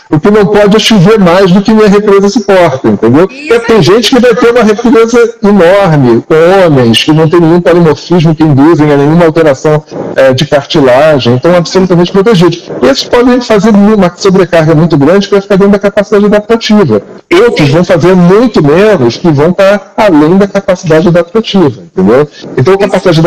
[0.10, 3.28] o que não pode é chover mais do que minha represa suporta, entendeu?
[3.28, 7.60] Porque tem gente que vai ter uma represa enorme, com homens que não tem nenhum
[7.60, 9.84] polimorfismo que induzem a nenhuma alteração
[10.16, 12.70] é, de cartilagem, então absolutamente protegidos.
[12.84, 17.02] Esses podem fazer uma sobrecarga muito grande que vai ficar dentro da capacidade adaptativa.
[17.44, 22.30] Outros vão fazer muito menos que vão estar além da capacidade adaptativa, entendeu?
[22.58, 23.22] Então a capacidade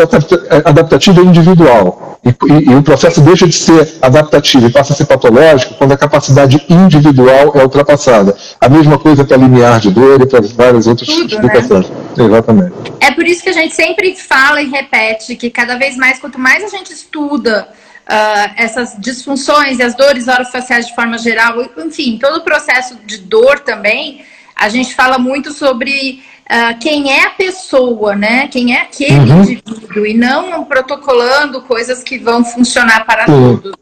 [0.65, 2.15] adaptativa é individual.
[2.25, 5.75] E, e, e o processo de deixa de ser adaptativo e passa a ser patológico
[5.75, 8.35] quando a capacidade individual é ultrapassada.
[8.59, 11.89] A mesma coisa para limiar de dor e para várias outras Tudo, explicações.
[11.89, 12.25] Né?
[12.25, 12.73] Exatamente.
[13.01, 16.39] É por isso que a gente sempre fala e repete que cada vez mais, quanto
[16.39, 17.67] mais a gente estuda
[18.05, 23.17] Uh, essas disfunções e as dores orofaciais de forma geral, enfim, todo o processo de
[23.17, 24.23] dor também,
[24.55, 28.47] a gente fala muito sobre uh, quem é a pessoa, né?
[28.47, 29.41] Quem é aquele uhum.
[29.41, 33.57] indivíduo, e não protocolando coisas que vão funcionar para uhum.
[33.57, 33.73] todos.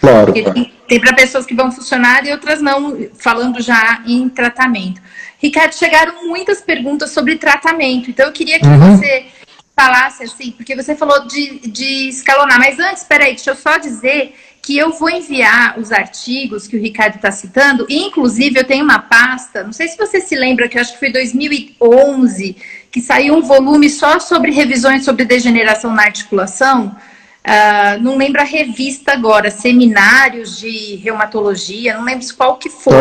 [0.00, 0.26] Claro.
[0.26, 5.00] Porque tem, tem para pessoas que vão funcionar e outras não, falando já em tratamento.
[5.38, 8.96] Ricardo, chegaram muitas perguntas sobre tratamento, então eu queria que uhum.
[8.96, 9.26] você
[9.78, 14.34] falasse assim, porque você falou de, de escalonar, mas antes, peraí, deixa eu só dizer
[14.62, 18.84] que eu vou enviar os artigos que o Ricardo está citando, e inclusive eu tenho
[18.84, 22.56] uma pasta, não sei se você se lembra, que eu acho que foi 2011,
[22.90, 26.96] que saiu um volume só sobre revisões sobre degeneração na articulação,
[27.46, 32.94] uh, não lembro a revista agora, Seminários de Reumatologia, não lembro qual que foi.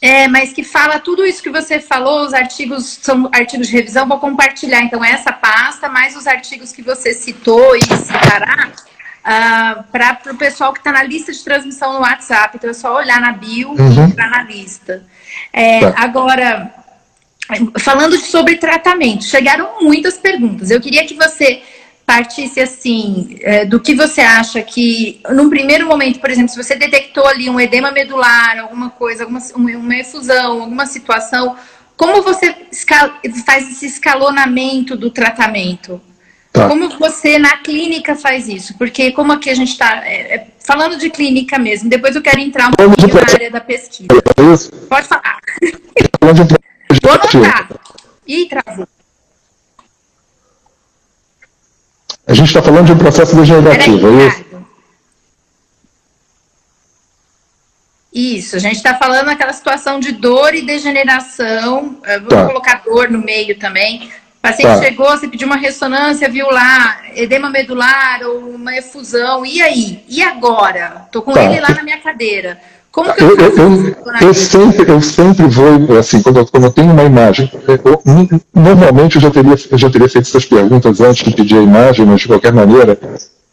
[0.00, 4.06] É, mas que fala tudo isso que você falou, os artigos são artigos de revisão,
[4.06, 8.72] vou compartilhar então essa pasta, mais os artigos que você citou e citará, uh,
[9.24, 12.56] ah, para o pessoal que está na lista de transmissão no WhatsApp.
[12.56, 13.92] Então é só olhar na bio uhum.
[13.92, 15.04] e entrar na lista.
[15.52, 15.94] É, tá.
[15.96, 16.72] Agora,
[17.80, 20.70] falando sobre tratamento, chegaram muitas perguntas.
[20.70, 21.62] Eu queria que você
[22.08, 26.74] partisse assim é, do que você acha que, num primeiro momento, por exemplo, se você
[26.74, 31.54] detectou ali um edema medular, alguma coisa, alguma, uma efusão, alguma situação,
[31.98, 32.56] como você
[33.44, 36.00] faz esse escalonamento do tratamento?
[36.50, 36.66] Tá.
[36.66, 38.72] Como você na clínica faz isso?
[38.78, 42.40] Porque como aqui a gente está é, é, falando de clínica mesmo, depois eu quero
[42.40, 44.08] entrar um pouquinho na área da pesquisa.
[44.88, 45.40] Pode falar.
[47.02, 47.68] Vou anotar.
[48.26, 48.88] Ih, travou.
[52.28, 54.44] A gente está falando de um processo degenerativo, é isso?
[58.12, 61.96] Isso, a gente está falando daquela situação de dor e degeneração.
[62.20, 62.46] Vou tá.
[62.46, 64.10] colocar dor no meio também.
[64.38, 64.82] O paciente tá.
[64.82, 69.46] chegou, você pediu uma ressonância, viu lá edema medular ou uma efusão.
[69.46, 70.04] E aí?
[70.06, 71.04] E agora?
[71.06, 71.42] Estou com tá.
[71.44, 72.60] ele lá na minha cadeira.
[72.90, 76.70] Como que eu, eu, eu, eu, sempre, eu sempre vou, assim, quando eu, quando eu
[76.70, 78.02] tenho uma imagem, eu,
[78.54, 82.06] normalmente eu já, teria, eu já teria feito essas perguntas antes de pedir a imagem,
[82.06, 82.98] mas de qualquer maneira,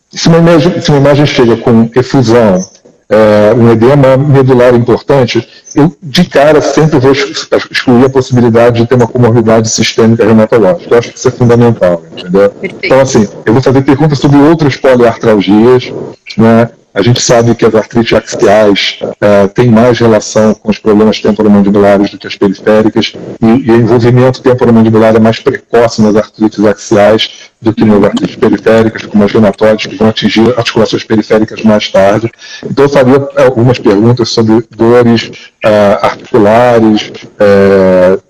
[0.10, 2.66] se uma imagem, se uma imagem chega com efusão,
[3.10, 8.96] é, um edema medular importante, eu de cara sempre vou excluir a possibilidade de ter
[8.96, 10.94] uma comorbidade sistêmica reumatológica.
[10.94, 12.50] Eu acho que isso é fundamental, entendeu?
[12.50, 12.86] Perfeito.
[12.86, 15.94] Então, assim, eu vou fazer perguntas sobre outras poliartralgias,
[16.38, 16.70] né?
[16.96, 22.10] A gente sabe que as artrites axiais uh, têm mais relação com os problemas temporomandibulares
[22.10, 27.52] do que as periféricas, e, e o envolvimento temporomandibular é mais precoce nas artrites axiais
[27.62, 32.32] do que nas artrites periféricas, como as reumatoides, que vão atingir articulações periféricas mais tarde.
[32.64, 38.24] Então, eu faria algumas perguntas sobre dores uh, articulares, uh,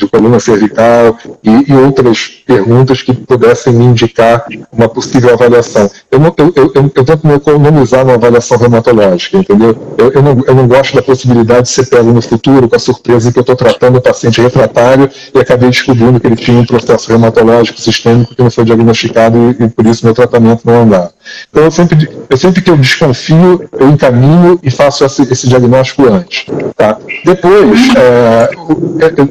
[0.00, 5.90] de coluna cervical e, e, outras perguntas que pudessem me indicar uma possível avaliação.
[6.10, 9.76] Eu, não, eu, eu, eu, tento me economizar uma avaliação reumatológica, entendeu?
[9.98, 12.78] Eu, eu, não, eu não gosto da possibilidade de ser pego no futuro com a
[12.78, 16.66] surpresa que eu estou tratando o paciente refratário e acabei descobrindo que ele tinha um
[16.66, 21.12] processo reumatológico sistêmico que não foi diagnosticado e, e por isso meu tratamento não andava.
[21.50, 26.06] Então, eu sempre, eu sempre que eu desconfio, eu encaminho e faço esse, esse diagnóstico
[26.08, 26.46] antes.
[26.76, 26.98] Tá?
[27.24, 28.50] Depois, é,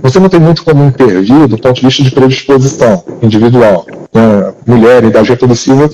[0.01, 3.85] você não tem muito muito como intervir do ponto de vista de predisposição individual.
[4.13, 4.53] Né?
[4.65, 5.89] Mulher em idade reprodutiva,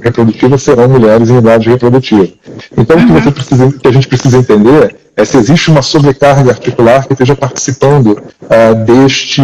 [0.00, 2.28] reprodutiva serão mulheres em idade reprodutiva.
[2.76, 6.50] Então, o que, você precisa, que a gente precisa entender é se existe uma sobrecarga
[6.50, 9.42] articular que esteja participando uh, deste,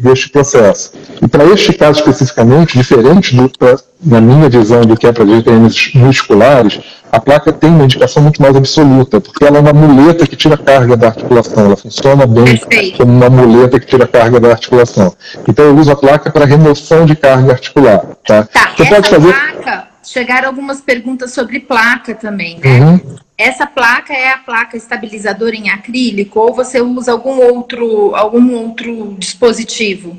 [0.00, 0.92] deste processo.
[1.22, 5.26] E para este caso especificamente, diferente do, pra, na minha visão do que é para
[5.26, 10.26] GTMs musculares, a placa tem uma indicação muito mais absoluta, porque ela é uma muleta
[10.26, 12.60] que tira carga da articulação, ela funciona bem
[12.96, 15.14] como uma muleta que tira carga da articulação.
[15.46, 18.04] Então eu uso a placa para remoção de carga articular.
[18.26, 18.44] Tá?
[18.44, 19.32] tá Você pode fazer...
[19.32, 22.80] placa, chegaram algumas perguntas sobre placa também, né?
[22.80, 23.00] Uhum.
[23.38, 29.14] Essa placa é a placa estabilizadora em acrílico ou você usa algum outro, algum outro
[29.16, 30.18] dispositivo?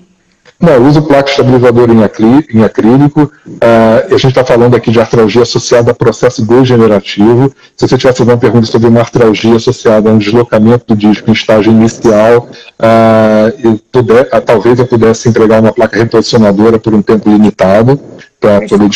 [0.58, 3.32] Não, eu uso placa estabilizadora em, em acrílico.
[3.46, 7.54] Uh, a gente está falando aqui de artralgia associada a processo degenerativo.
[7.76, 11.34] Se você tivesse uma pergunta sobre uma artralgia associada a um deslocamento do disco em
[11.34, 17.02] estágio inicial, uh, eu puder, uh, talvez eu pudesse entregar uma placa reposicionadora por um
[17.02, 18.00] tempo limitado
[18.40, 18.90] para poder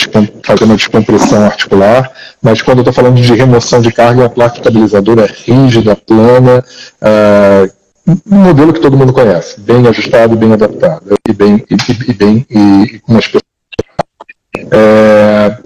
[0.45, 4.58] fazer uma descompressão articular, mas quando eu estou falando de remoção de carga, a placa
[4.58, 6.63] estabilizadora é rígida, plana,
[7.01, 7.71] uh,
[8.29, 12.45] um modelo que todo mundo conhece, bem ajustado, bem adaptado e bem e, e bem
[12.49, 13.43] e, com pessoas.
[14.71, 15.58] É,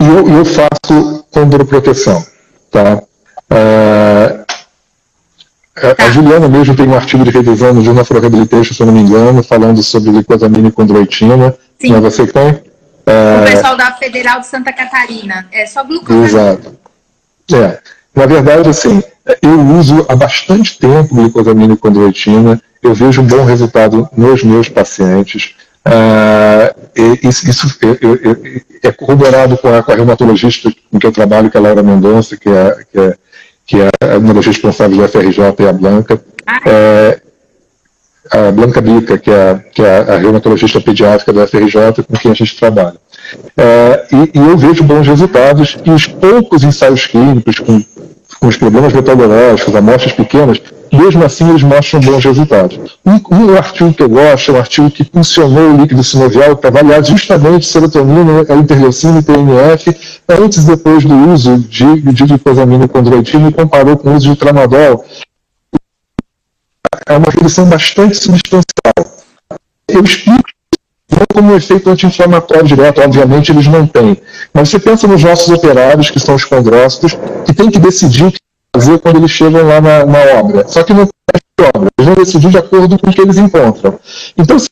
[0.00, 2.24] e eu, eu faço condroproteção,
[2.70, 3.02] tá?
[3.50, 4.44] É,
[5.98, 8.94] a Juliana mesmo tem um artigo de revisão no Journal for Rehabilitation, se eu não
[8.94, 11.54] me engano, falando sobre glucosamina e condroitina.
[11.80, 11.90] Sim.
[11.90, 12.60] Não é você que tem?
[13.06, 13.40] É...
[13.40, 15.46] O pessoal da Federal de Santa Catarina.
[15.52, 16.26] É só glucosamina.
[16.26, 16.78] Exato.
[17.52, 17.78] É.
[18.14, 19.02] Na verdade, assim,
[19.42, 24.68] eu uso há bastante tempo glucosamina e condroitina, eu vejo um bom resultado nos meus
[24.68, 25.54] pacientes.
[25.86, 27.78] Uh, isso, isso
[28.82, 31.62] é, é, corroborado com a, com a, reumatologista com que eu trabalho, que é a
[31.62, 33.16] Laura Mendonça, que é, que é,
[33.66, 36.22] que é uma das responsáveis da FRJ e a Blanca.
[36.66, 37.20] É,
[38.30, 42.34] a Blanca Bica, que é, que é a reumatologista pediátrica da FRJ, com quem a
[42.34, 42.94] gente trabalha.
[43.56, 47.82] É, e, e, eu vejo bons resultados, e os poucos ensaios clínicos com
[48.44, 50.60] com os problemas metodológicos, amostras pequenas,
[50.92, 52.78] mesmo assim eles mostram bons resultados.
[53.04, 56.68] Um, um artigo que eu gosto é um artigo que funcionou o líquido sinovial para
[56.68, 59.96] avaliar justamente serotonina, a interleucina e TNF
[60.28, 64.36] antes e depois do uso de, de e condroitina e comparou com o uso de
[64.36, 65.04] tramadol.
[67.06, 69.22] É uma redução bastante substancial.
[69.88, 70.44] Eu explico
[71.10, 74.16] não como um efeito anti-inflamatório direto, obviamente eles não têm.
[74.52, 78.32] Mas você pensa nos nossos operários, que são os condrócitos, que têm que decidir o
[78.32, 78.38] que
[78.74, 80.66] fazer quando eles chegam lá na, na obra.
[80.66, 83.98] Só que não tem obra, eles vão decidir de acordo com o que eles encontram.
[84.36, 84.68] Então, se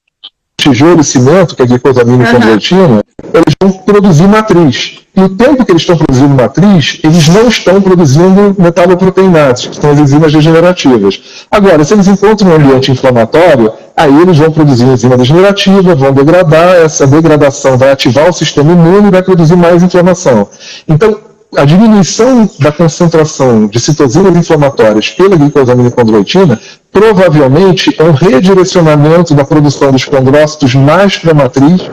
[0.62, 3.02] tijolo e cimento, que é glicosamina e convertina,
[3.34, 4.98] eles vão produzir matriz.
[5.14, 9.90] E o tempo que eles estão produzindo matriz, eles não estão produzindo metaloproteinases, que são
[9.90, 11.20] as enzimas degenerativas.
[11.50, 16.76] Agora, se eles encontram um ambiente inflamatório, aí eles vão produzir enzima degenerativa, vão degradar,
[16.76, 20.48] essa degradação vai ativar o sistema imune e vai produzir mais inflamação.
[20.88, 21.18] Então,
[21.54, 26.58] a diminuição da concentração de citosinas inflamatórias pela glicosamina condroitina
[26.90, 31.90] provavelmente é um redirecionamento da produção dos condrócitos mais para a matriz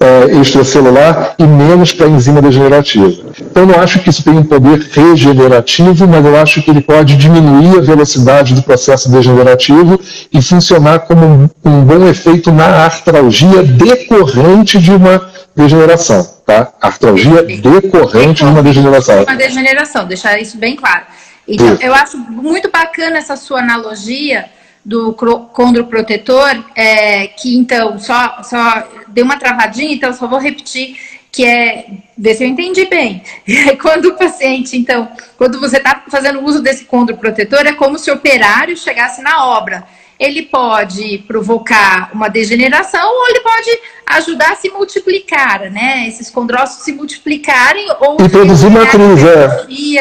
[0.00, 3.30] é, extracelular e menos para a enzima degenerativa.
[3.38, 6.80] Então, eu não acho que isso tem um poder regenerativo, mas eu acho que ele
[6.80, 10.00] pode diminuir a velocidade do processo degenerativo
[10.32, 16.26] e funcionar como um, um bom efeito na artralgia decorrente de uma degeneração.
[16.46, 16.72] Tá?
[16.80, 19.22] Artralgia decorrente de uma degeneração.
[19.24, 21.02] Uma degeneração, deixar isso bem claro.
[21.46, 24.46] Então, eu acho muito bacana essa sua analogia
[24.84, 30.96] do condroprotetor, é, que então, só, só deu uma travadinha, então só vou repetir,
[31.30, 33.22] que é, ver se eu entendi bem.
[33.80, 38.14] Quando o paciente, então, quando você está fazendo uso desse condroprotetor, é como se o
[38.14, 39.84] operário chegasse na obra.
[40.18, 43.70] Ele pode provocar uma degeneração ou ele pode
[44.04, 46.06] ajudar a se multiplicar, né?
[46.06, 49.64] Esses condrócitos se multiplicarem ou e produzir matriz, é.
[49.66, 49.96] E,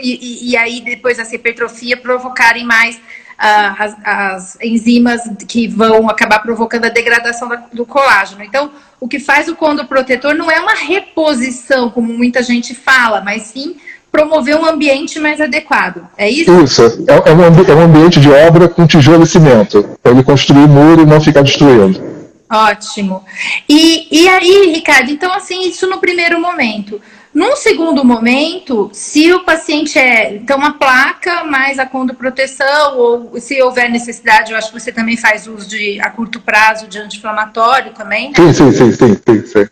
[0.00, 3.00] e, e aí depois essa hipertrofia provocarem mais
[3.38, 8.42] as, as, enzimas que vão acabar provocando a degradação do colágeno.
[8.42, 13.42] Então, o que faz o condoprotetor não é uma reposição, como muita gente fala, mas
[13.42, 13.76] sim
[14.10, 16.08] promover um ambiente mais adequado.
[16.16, 16.50] É isso?
[16.62, 16.82] Isso.
[16.82, 20.66] É, é, um, é um ambiente de obra com tijolo e cimento, para ele construir
[20.66, 22.18] muro e não ficar destruindo.
[22.50, 23.22] Ótimo.
[23.68, 27.00] E, e aí, Ricardo, então assim, isso no primeiro momento.
[27.38, 33.62] Num segundo momento, se o paciente é então uma placa mais a condoproteção, ou se
[33.62, 37.92] houver necessidade, eu acho que você também faz uso de a curto prazo de anti-inflamatório
[37.92, 38.34] também, né?
[38.34, 39.68] Sim, sim, sim, sim, sim, sim.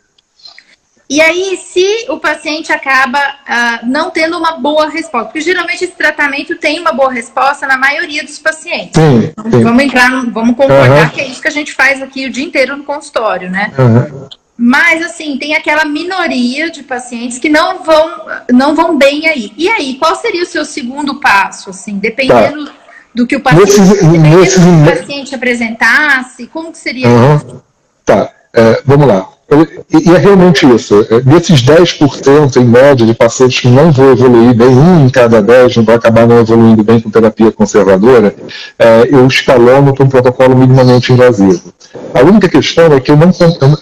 [1.11, 5.95] E aí, se o paciente acaba uh, não tendo uma boa resposta, porque geralmente esse
[5.95, 8.93] tratamento tem uma boa resposta na maioria dos pacientes.
[8.95, 9.65] Sim, sim.
[9.65, 11.11] Vamos entrar, vamos concordar uhum.
[11.11, 13.73] que é isso que a gente faz aqui o dia inteiro no consultório, né?
[13.77, 14.29] Uhum.
[14.59, 19.53] Mas, assim, tem aquela minoria de pacientes que não vão, não vão bem aí.
[19.57, 22.73] E aí, qual seria o seu segundo passo, assim, dependendo tá.
[23.15, 23.81] do que o paciente,
[24.19, 27.61] nesse, do que o paciente apresentasse, como que seria uhum.
[28.05, 29.29] Tá, é, vamos lá.
[29.49, 31.07] E é realmente isso.
[31.09, 35.41] É, desses 10% em média de pacientes que não vão evoluir bem, um em cada
[35.41, 38.35] 10 não vai acabar não evoluindo bem com terapia conservadora,
[38.77, 41.73] é, eu escalono para um protocolo minimamente invasivo.
[42.15, 43.31] A única questão é que eu não,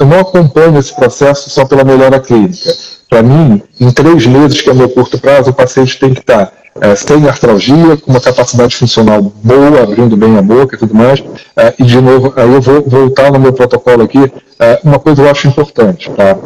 [0.00, 2.70] eu não acompanho esse processo só pela melhora clínica.
[3.08, 6.20] Para mim, em três meses, que é o meu curto prazo, o paciente tem que
[6.20, 10.94] estar é, sem artralgia, com uma capacidade funcional boa, abrindo bem a boca e tudo
[10.94, 11.22] mais.
[11.56, 15.22] É, e, de novo, aí eu vou voltar no meu protocolo aqui, é, uma coisa
[15.22, 16.10] eu acho importante.
[16.10, 16.36] Tá?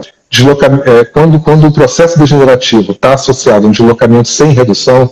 [0.85, 5.11] É, quando, quando o processo degenerativo está associado a um deslocamento sem redução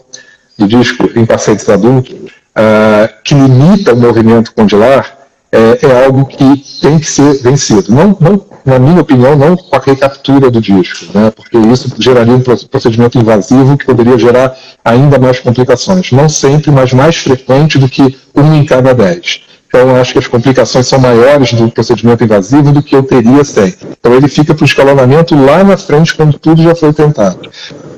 [0.58, 2.14] do disco em pacientes adultos,
[2.54, 5.15] é, que limita o movimento condilar,
[5.52, 7.92] é, é, algo que tem que ser vencido.
[7.92, 12.34] Não, não, na minha opinião, não com a recaptura do disco, né, porque isso geraria
[12.34, 16.10] um procedimento invasivo que poderia gerar ainda mais complicações.
[16.12, 19.42] Não sempre, mas mais frequente do que um em cada dez.
[19.76, 23.74] Então, acho que as complicações são maiores do procedimento invasivo do que eu teria sem.
[23.98, 27.38] Então, ele fica para o escalonamento lá na frente, quando tudo já foi tentado.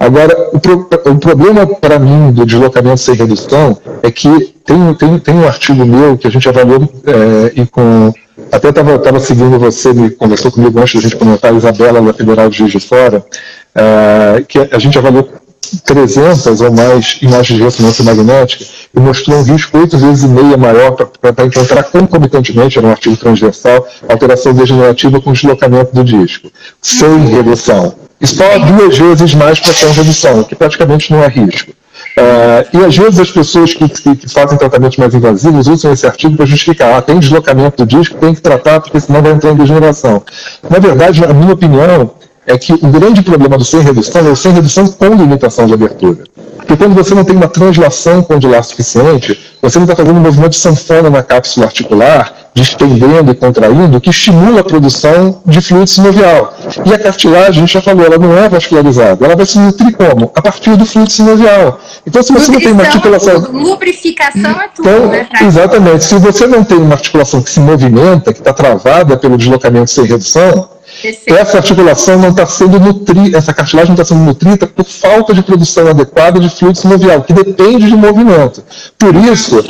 [0.01, 5.19] Agora, o, pro, o problema para mim do deslocamento sem redução é que tem, tem,
[5.21, 8.13] tem um artigo meu que a gente avaliou é, e com.
[8.51, 12.49] Até estava seguindo você, me conversou comigo antes da gente comentar, a Isabela, da Federal
[12.49, 13.25] de Juiz de Fora,
[13.75, 15.29] é, que a gente avaliou
[15.85, 20.57] 300 ou mais imagens de ressonância magnética e mostrou um risco oito vezes e meia
[20.57, 26.51] maior para encontrar concomitantemente, era um artigo transversal, alteração degenerativa com deslocamento do disco,
[26.81, 27.95] sem redução.
[28.21, 31.73] E só duas vezes mais para ter redução, que praticamente não é risco.
[32.17, 36.05] Uh, e às vezes as pessoas que, que, que, fazem tratamentos mais invasivos usam esse
[36.05, 39.53] artigo para justificar, ah, tem deslocamento do disco, tem que tratar, porque senão vai entrar
[39.53, 40.23] em degeneração.
[40.69, 42.11] Na verdade, na minha opinião,
[42.49, 45.75] é que o grande problema do sem redução é o sem redução com limitação de
[45.75, 46.25] abertura.
[46.57, 50.53] Porque quando você não tem uma translação condilar suficiente, você não está fazendo um movimento
[50.53, 56.55] de sanfona na cápsula articular, distendendo e contraindo, que estimula a produção de fluido sinovial.
[56.85, 59.97] E a cartilagem, a gente já falou, ela não é vascularizada, ela vai se nutrir
[59.97, 60.33] como?
[60.35, 61.81] A partir do fluido sinovial.
[62.07, 63.47] Então, se você não tem uma articulação.
[63.53, 65.29] Lubrificação é tudo, então, né?
[65.41, 66.05] Exatamente.
[66.05, 70.05] Se você não tem uma articulação que se movimenta, que está travada pelo deslocamento sem
[70.05, 70.69] redução,
[71.27, 75.43] essa articulação não está sendo nutrida, essa cartilagem não está sendo nutrida por falta de
[75.43, 78.65] produção adequada de fluido sinovial, que depende de movimento.
[78.99, 79.63] Por isso,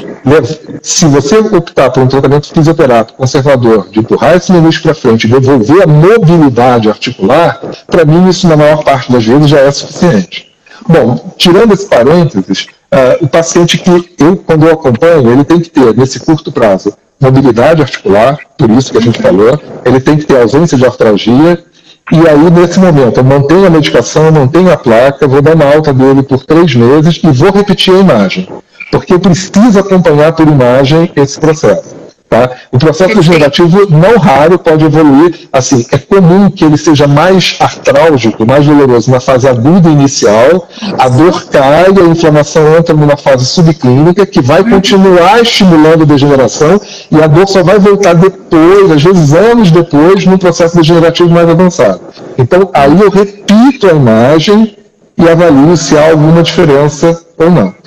[0.81, 5.31] se você optar por um tratamento fisioterápico conservador, de empurrar esse menisco para frente e
[5.31, 10.53] devolver a mobilidade articular, para mim isso na maior parte das vezes já é suficiente.
[10.89, 15.69] Bom, tirando esse parênteses, uh, o paciente que eu, quando eu acompanho, ele tem que
[15.69, 20.25] ter, nesse curto prazo, mobilidade articular, por isso que a gente falou, ele tem que
[20.25, 21.63] ter ausência de artralgia,
[22.11, 25.93] e aí, nesse momento, eu mantenho a medicação, mantenho a placa, vou dar uma alta
[25.93, 28.49] dele por três meses e vou repetir a imagem,
[28.91, 31.98] porque eu preciso acompanhar por imagem esse processo.
[32.29, 32.51] Tá?
[32.71, 35.49] O processo degenerativo, não raro, pode evoluir.
[35.51, 40.69] Assim, é comum que ele seja mais artrálgico, mais doloroso na fase aguda inicial,
[40.99, 46.79] a dor cai, a inflamação entra numa fase subclínica, que vai continuar estimulando a degeneração,
[47.11, 51.49] e a dor só vai voltar depois, às vezes anos depois, no processo degenerativo mais
[51.49, 52.01] avançado.
[52.37, 54.77] Então, aí eu repito a imagem
[55.17, 57.78] e avalio se há alguma diferença ou não.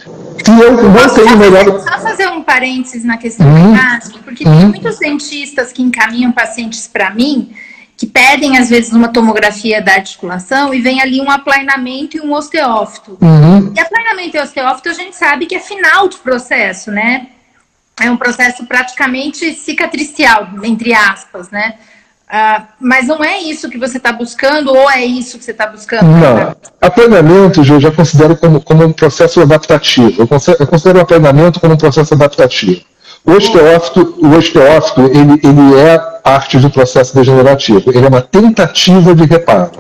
[0.48, 1.80] Eu não tenho melhor.
[1.80, 3.74] Só fazer um parênteses na questão uhum.
[3.74, 4.60] do porque uhum.
[4.60, 7.54] tem muitos dentistas que encaminham pacientes para mim
[8.02, 12.34] que pedem, às vezes, uma tomografia da articulação e vem ali um aplainamento e um
[12.34, 13.16] osteófito.
[13.22, 13.72] Uhum.
[13.76, 17.28] E aplainamento e osteófito a gente sabe que é final de processo, né?
[18.00, 21.76] É um processo praticamente cicatricial, entre aspas, né?
[22.32, 25.68] Uh, mas não é isso que você está buscando ou é isso que você está
[25.68, 26.06] buscando?
[26.06, 26.56] Não.
[26.80, 30.22] Aplainamento, eu já considero como, como um processo adaptativo.
[30.22, 32.84] Eu considero, eu considero o aplainamento como um processo adaptativo.
[33.26, 37.92] O osteófito, o osteófito ele, ele é parte do processo degenerativo.
[37.94, 39.72] Ele é uma tentativa de reparo.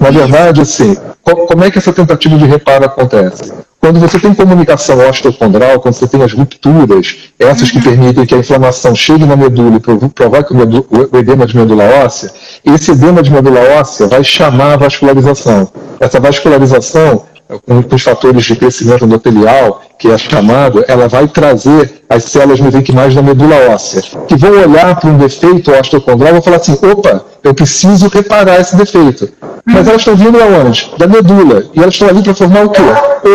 [0.00, 3.52] Na verdade, assim, como é que essa tentativa de reparo acontece?
[3.80, 7.84] Quando você tem comunicação osteocondral, quando você tem as rupturas, essas que uhum.
[7.84, 12.32] permitem que a inflamação chegue na medula e provoque o edema de medula óssea,
[12.64, 15.68] esse edema de medula óssea vai chamar a vascularização.
[16.00, 17.24] Essa vascularização,
[17.64, 23.14] com, os fatores de crescimento endotelial, que é chamado, ela vai trazer as células mesenquimais
[23.14, 27.24] da medula óssea, que vão olhar para um defeito osteocondral e vão falar assim, opa,
[27.46, 29.28] eu preciso reparar esse defeito.
[29.64, 30.90] Mas elas estão vindo aonde?
[30.98, 31.64] Da medula.
[31.74, 32.82] E elas estão ali para formar o quê?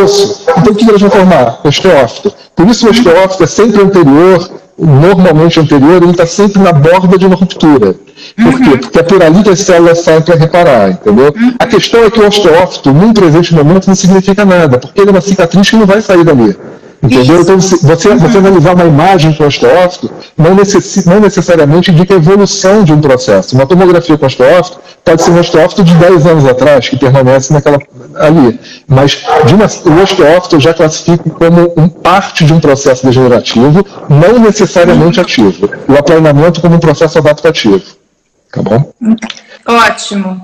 [0.04, 0.46] Osso.
[0.58, 1.60] Então o que elas vão formar?
[1.64, 2.34] Osteófito.
[2.56, 7.26] Por isso o osteófito é sempre anterior, normalmente anterior, ele está sempre na borda de
[7.26, 7.96] uma ruptura.
[8.36, 8.78] Por quê?
[8.78, 11.34] Porque é por ali que as células saem para reparar, entendeu?
[11.60, 15.14] A questão é que o osteófito, num presente momento, não significa nada, porque ele é
[15.14, 16.56] uma cicatriz que não vai sair dali.
[17.04, 17.42] Entendeu?
[17.42, 17.42] Isso.
[17.42, 22.84] Então, você, você analisar uma imagem com osteófito não, necess, não necessariamente indica a evolução
[22.84, 23.56] de um processo.
[23.56, 27.80] Uma tomografia com osteófito pode ser um osteófito de 10 anos atrás, que permanece naquela
[28.16, 28.60] ali.
[28.88, 34.38] Mas uma, o osteófito eu já classifico como um parte de um processo degenerativo, não
[34.38, 35.70] necessariamente ativo.
[35.88, 37.82] O aplanamento como um processo adaptativo.
[38.52, 38.92] Tá bom?
[39.66, 40.40] Ótimo.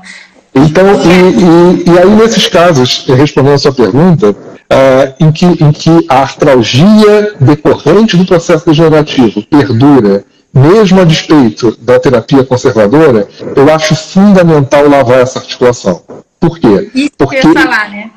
[0.55, 4.35] Então, e, e, e aí nesses casos, respondendo a sua pergunta,
[4.71, 11.77] uh, em, que, em que a artralgia decorrente do processo degenerativo perdura, mesmo a despeito
[11.81, 16.01] da terapia conservadora, eu acho fundamental lavar essa articulação.
[16.39, 16.89] Por quê?
[16.93, 18.11] Isso Porque que eu ia falar, né?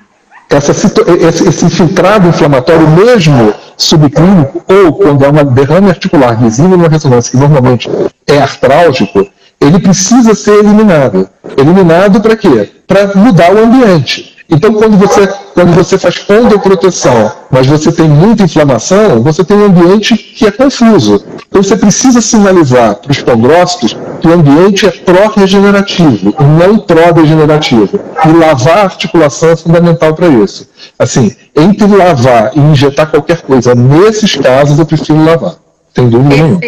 [0.48, 6.88] Essa, esse, esse infiltrado inflamatório, mesmo subclínico, ou quando é uma derrame articular visível numa
[6.88, 7.88] ressonância, que normalmente
[8.26, 9.28] é artrálgico,
[9.61, 11.28] ele precisa ser eliminado.
[11.57, 12.68] Eliminado para quê?
[12.86, 14.30] Para mudar o ambiente.
[14.51, 16.18] Então, quando você, quando você faz
[16.59, 21.24] proteção, mas você tem muita inflamação, você tem um ambiente que é confuso.
[21.48, 28.01] Então, você precisa sinalizar para os condrócitos que o ambiente é pró-regenerativo não pró-degenerativo.
[28.24, 30.68] E lavar a articulação é fundamental para isso.
[30.98, 35.55] Assim, entre lavar e injetar qualquer coisa, nesses casos, eu prefiro lavar.
[35.94, 36.61] Sem dúvida nenhuma.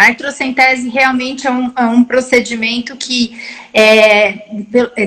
[0.00, 3.38] A artrocentese realmente é um, é um procedimento que,
[3.74, 4.32] é,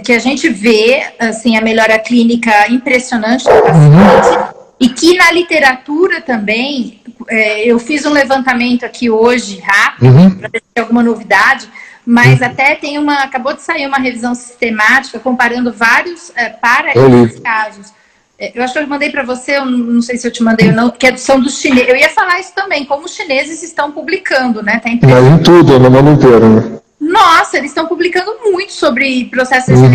[0.04, 6.22] que a gente vê assim, a melhora clínica impressionante do paciente e que na literatura
[6.22, 10.30] também, é, eu fiz um levantamento aqui hoje rápido uhum.
[10.30, 11.68] para ver se tem alguma novidade,
[12.06, 12.46] mas uhum.
[12.46, 17.92] até tem uma, acabou de sair uma revisão sistemática comparando vários é, para esses casos
[18.40, 20.74] eu acho que eu mandei para você, eu não sei se eu te mandei ou
[20.74, 21.90] não, que é, são dos chineses.
[21.90, 24.80] Eu ia falar isso também, como os chineses estão publicando, né?
[24.80, 24.98] Tá em
[25.44, 26.80] tudo, no mundo inteiro, né?
[27.00, 29.90] Nossa, eles estão publicando muito sobre processos uhum.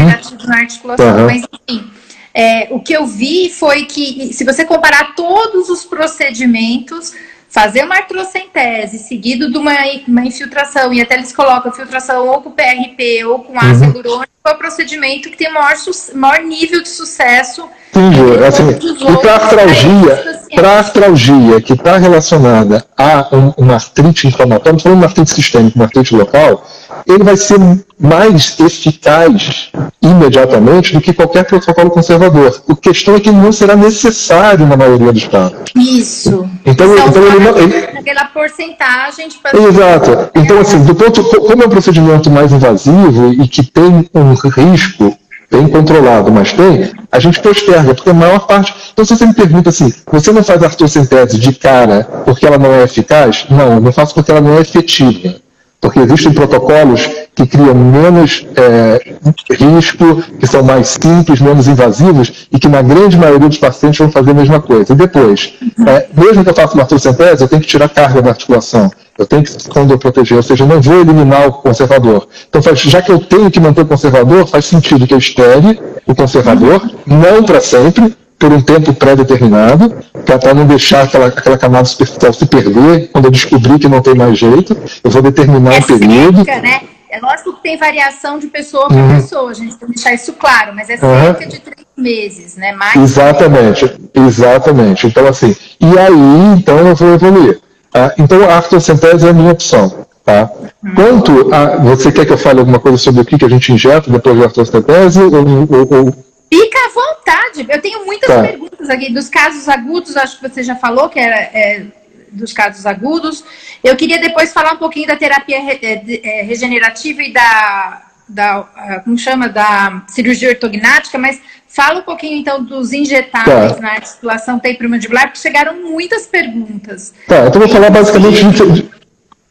[0.47, 1.26] na articulação, uhum.
[1.26, 1.91] mas enfim.
[2.34, 7.14] É, o que eu vi foi que, se você comparar todos os procedimentos,
[7.49, 9.72] fazer uma artrocentese seguido de uma,
[10.07, 14.22] uma infiltração, e até eles colocam filtração ou com PRP ou com ácido uhum.
[14.22, 15.74] é o procedimento que tem maior,
[16.14, 17.68] maior nível de sucesso.
[17.99, 18.44] Entendi.
[18.44, 24.78] Assim, e para artralgia, para artralgia que está relacionada a um, uma artrite inflamatória, não
[24.78, 26.64] falando uma artrite sistêmica, uma artrite local,
[27.07, 27.59] ele vai ser
[27.99, 29.70] mais eficaz
[30.01, 32.62] imediatamente do que qualquer protocolo conservador.
[32.68, 35.59] A questão é que ele não será necessário na maioria dos casos.
[35.74, 36.49] Isso.
[36.64, 37.59] Então, então, então ele não.
[37.59, 37.76] Ele...
[37.99, 40.30] Aquela porcentagem de Exato.
[40.34, 45.16] Então, assim, do ponto, como é um procedimento mais invasivo e que tem um risco
[45.51, 48.74] bem controlado, mas tem, a gente posterga, porque a maior parte.
[48.92, 52.72] Então, se você me pergunta assim, você não faz artrocentese de cara porque ela não
[52.72, 53.46] é eficaz?
[53.49, 55.34] Não, eu não faço porque ela não é efetiva
[55.80, 59.14] porque existem protocolos que criam menos é,
[59.51, 64.11] risco, que são mais simples, menos invasivos e que na grande maioria dos pacientes vão
[64.11, 64.92] fazer a mesma coisa.
[64.92, 65.55] E depois,
[65.86, 69.27] é, mesmo que eu faça uma artrocentese, eu tenho que tirar carga da articulação, eu
[69.27, 72.29] tenho que proteger, ou seja, eu não vou eliminar o conservador.
[72.49, 76.14] Então, já que eu tenho que manter o conservador, faz sentido que eu estere o
[76.14, 79.93] conservador, não para sempre, por um tempo pré-determinado,
[80.25, 83.09] para não deixar aquela, aquela camada superficial se perder.
[83.09, 86.45] Quando eu descobrir que não tem mais jeito, eu vou determinar é um período.
[86.45, 86.83] Cerca, né?
[87.11, 89.16] É lógico que tem variação de pessoa para uhum.
[89.16, 91.49] pessoa, gente que deixar isso claro, mas é cerca uhum.
[91.49, 92.73] de três meses, né?
[92.73, 95.07] Mais exatamente, exatamente.
[95.07, 97.61] Então, assim, e aí, então, eu vou evoluir.
[97.99, 100.07] Ah, então, a artrocentese é a minha opção.
[100.24, 100.51] Tá?
[100.84, 100.94] Uhum.
[100.94, 101.76] Quanto a.
[101.78, 104.38] Você quer que eu fale alguma coisa sobre o que, que a gente injeta depois
[104.38, 105.20] da artrocentese?
[105.20, 106.12] Ou, ou, ou
[106.53, 107.66] Fica à vontade.
[107.68, 108.42] Eu tenho muitas tá.
[108.42, 109.12] perguntas aqui.
[109.12, 111.86] Dos casos agudos, acho que você já falou que era é,
[112.30, 113.42] dos casos agudos.
[113.82, 119.01] Eu queria depois falar um pouquinho da terapia re, é, é regenerativa e da, da,
[119.05, 123.81] como chama, da cirurgia ortognática, mas fala um pouquinho então dos injetáveis tá.
[123.81, 127.14] na articulação temporomandibular, porque chegaram muitas perguntas.
[127.26, 128.91] Tá, então vou falar basicamente de,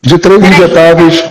[0.01, 1.29] de três injetáveis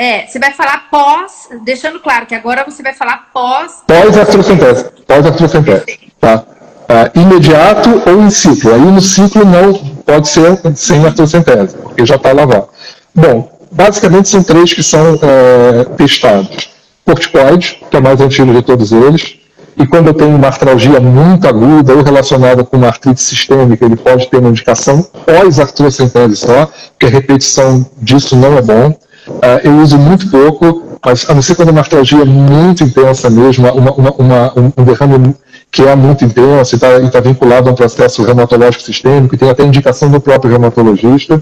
[0.00, 3.82] é, você vai falar pós, deixando claro que agora você vai falar pós.
[3.86, 4.86] Pós-astrocentese.
[5.06, 5.98] Pós-astrocentese.
[6.18, 6.42] Tá?
[6.88, 8.72] Ah, imediato ou em ciclo.
[8.72, 12.70] Aí no ciclo não pode ser sem astrocentese, porque já está lavado.
[13.14, 16.70] Bom, basicamente são três que são é, testados.
[17.04, 19.36] Corticoide, que é o mais antigo de todos eles,
[19.76, 23.96] e quando eu tenho uma artralgia muito aguda ou relacionada com uma artrite sistêmica, ele
[23.96, 28.90] pode ter uma indicação pós-artrocentese só, porque a repetição disso não é bom.
[29.28, 33.30] Uh, eu uso muito pouco mas a não ser quando uma artralgia é muito intensa
[33.30, 35.34] mesmo, uma, uma, uma, um derrame
[35.70, 39.48] que é muito intenso e está tá vinculado a um processo reumatológico sistêmico, e tem
[39.48, 41.40] até indicação do próprio reumatologista.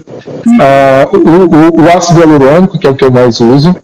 [0.59, 3.75] Ah, o, o, o, ácido hialurônico, que é o que eu mais uso,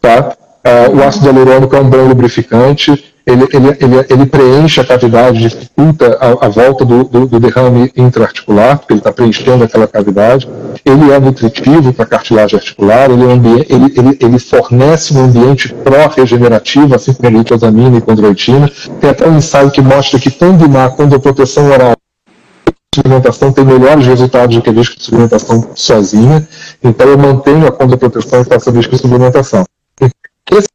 [0.00, 0.32] tá?
[0.64, 5.38] Ah, o ácido hialurônico é um bom lubrificante, ele, ele, ele, ele preenche a cavidade,
[5.38, 10.48] dificulta a, a volta do, do, do, derrame intraarticular, porque ele está preenchendo aquela cavidade.
[10.84, 16.94] Ele é nutritivo para a cartilagem articular, ele, é ele, ele, fornece um ambiente pró-regenerativo,
[16.94, 18.70] assim como a glucosamina e condroitina.
[19.00, 21.94] Tem até um ensaio que mostra que combinar com a proteção oral
[22.92, 26.46] suplementação tem melhores resultados do que a disco suplementação sozinha.
[26.82, 29.64] Então eu mantenho a condoproteção e faço a disco suplementação.
[30.50, 30.68] Esse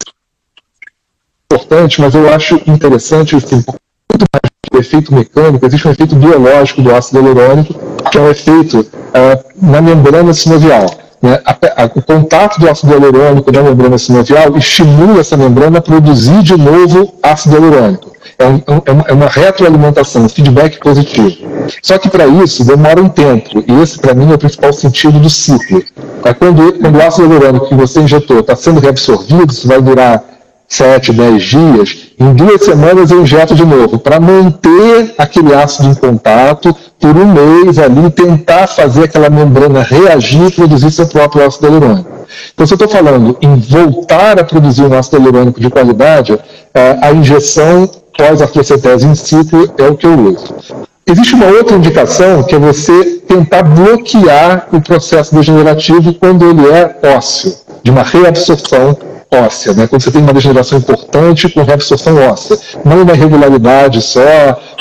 [1.56, 6.82] importante, mas eu acho interessante, assim, muito mais do efeito mecânico, existe um efeito biológico
[6.82, 7.74] do ácido hialurônico,
[8.12, 10.86] que é um efeito uh, na membrana sinovial.
[11.22, 11.39] Né?
[11.45, 16.43] A, a, o contato do ácido hialurônico na membrana sinovial estimula essa membrana a produzir
[16.43, 18.14] de novo ácido hialurônico.
[18.38, 21.38] É, um, é, uma, é uma retroalimentação, um feedback positivo.
[21.82, 25.20] Só que para isso demora um tempo, e esse para mim é o principal sentido
[25.20, 25.82] do ciclo.
[26.26, 30.35] É quando, quando o ácido hialurônico que você injetou está sendo reabsorvido, isso vai durar
[30.68, 35.95] 7, 10 dias, em duas semanas eu injeto de novo, para manter aquele ácido em
[35.95, 41.68] contato por um mês ali, tentar fazer aquela membrana reagir e produzir seu próprio ácido
[41.68, 42.09] hialurônico.
[42.53, 46.38] Então, se eu estou falando em voltar a produzir um ácido hialurônico de qualidade,
[46.74, 50.55] é, a injeção pós-artrocentese em ciclo é o que eu uso.
[51.07, 57.16] Existe uma outra indicação que é você tentar bloquear o processo degenerativo quando ele é
[57.16, 57.53] ósseo,
[57.84, 58.97] de uma reabsorção
[59.32, 59.88] óssea, né?
[59.88, 64.21] quando você tem uma degeneração importante com reabsorção óssea, não uma irregularidade só,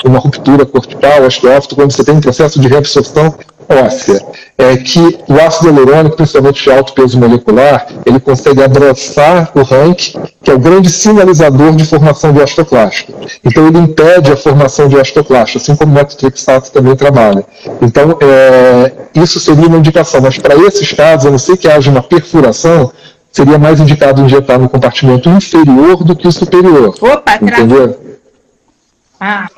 [0.05, 3.35] uma ruptura cortical, osteófito, quando você tem um processo de reabsorção
[3.67, 4.21] óssea,
[4.57, 10.15] é que o ácido hialurônico, principalmente de alto peso molecular, ele consegue abraçar o rank,
[10.41, 13.13] que é o grande sinalizador de formação de osteoclasto.
[13.43, 17.43] Então ele impede a formação de osteoclasto, assim como o metotrexato também trabalha.
[17.81, 21.89] Então é, isso seria uma indicação, mas para esses casos, a não ser que haja
[21.89, 22.91] uma perfuração,
[23.35, 26.95] seria mais indicado injetar no compartimento inferior do que o superior.
[27.01, 27.99] Opa, entendeu?
[29.19, 29.49] Ah,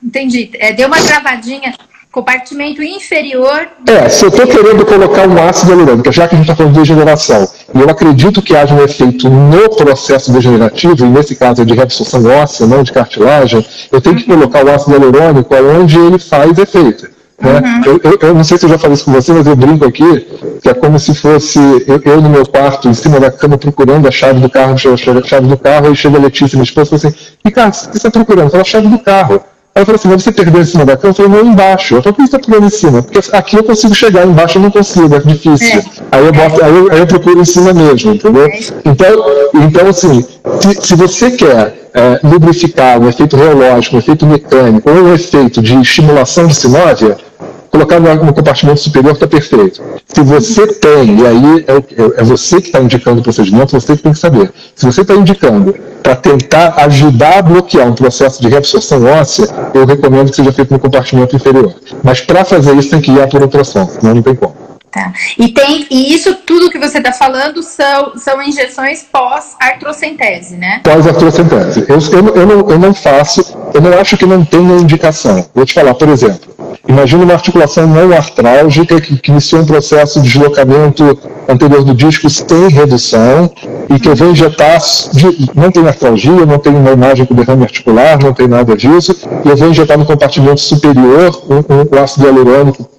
[0.00, 0.50] entendi.
[0.54, 1.74] É, deu uma travadinha.
[2.12, 3.66] Compartimento inferior.
[3.88, 6.74] É, se eu estou querendo colocar um ácido hialurônico, já que a gente está falando
[6.74, 11.62] de degeneração, e eu acredito que haja um efeito no processo degenerativo, e nesse caso
[11.62, 15.98] é de reabsorção óssea, não de cartilagem, eu tenho que colocar o ácido hialurônico onde
[15.98, 17.13] ele faz efeito.
[17.40, 17.60] Né?
[17.60, 17.84] Uhum.
[17.84, 19.84] Eu, eu, eu, não sei se eu já falei isso com você, mas eu brinco
[19.84, 20.26] aqui,
[20.62, 24.06] que é como se fosse eu, eu no meu quarto, em cima da cama, procurando
[24.06, 27.00] a chave do carro, a chave do carro, aí chega a Letícia, minha esposa, e
[27.00, 28.50] fala assim, Ricardo, o que você está procurando?
[28.50, 29.42] Fala a chave do carro.
[29.76, 31.10] Aí eu falei assim, mas você perdeu em cima da cama?
[31.10, 31.96] Eu falei, não, embaixo.
[31.96, 33.02] Eu falei, por que você está procurando em cima?
[33.02, 35.80] Porque aqui eu consigo chegar, embaixo eu não consigo, é difícil.
[35.80, 35.84] É.
[36.12, 38.46] Aí, eu boto, aí, eu, aí eu procuro em cima mesmo, entendeu?
[38.46, 38.58] É.
[38.84, 40.24] Então, então assim,
[40.60, 45.60] se, se você quer é, lubrificar um efeito reológico, um efeito mecânico, ou um efeito
[45.60, 47.16] de estimulação de sinóvia,
[47.74, 49.82] colocar no, compartimento superior está perfeito.
[50.06, 54.02] Se você tem, e aí é, é, você que está indicando o procedimento, você que
[54.02, 54.52] tem que saber.
[54.76, 59.84] Se você está indicando para tentar ajudar a bloquear um processo de reabsorção óssea, eu
[59.84, 61.74] recomendo que seja feito no compartimento inferior.
[62.02, 64.43] Mas para fazer isso tem que ir por ultrassom, senão não tem como.
[64.94, 65.12] Tá.
[65.36, 70.82] E, tem, e isso tudo que você está falando são, são injeções pós-artrocentese, né?
[70.84, 71.84] Pós-artrocentese.
[71.88, 75.44] Eu, eu, eu, não, eu não faço, eu não acho que não tenha indicação.
[75.52, 76.54] Vou te falar, por exemplo,
[76.86, 81.18] imagina uma articulação não artrálgica que, que iniciou um processo de deslocamento
[81.48, 83.50] anterior do disco sem redução
[83.90, 84.78] e que eu vou injetar,
[85.12, 89.12] de, não tem artralgia, não tem uma imagem com derrame articular, não tem nada disso,
[89.44, 92.94] e eu vou injetar no compartimento superior um, um, um ácido hialurônico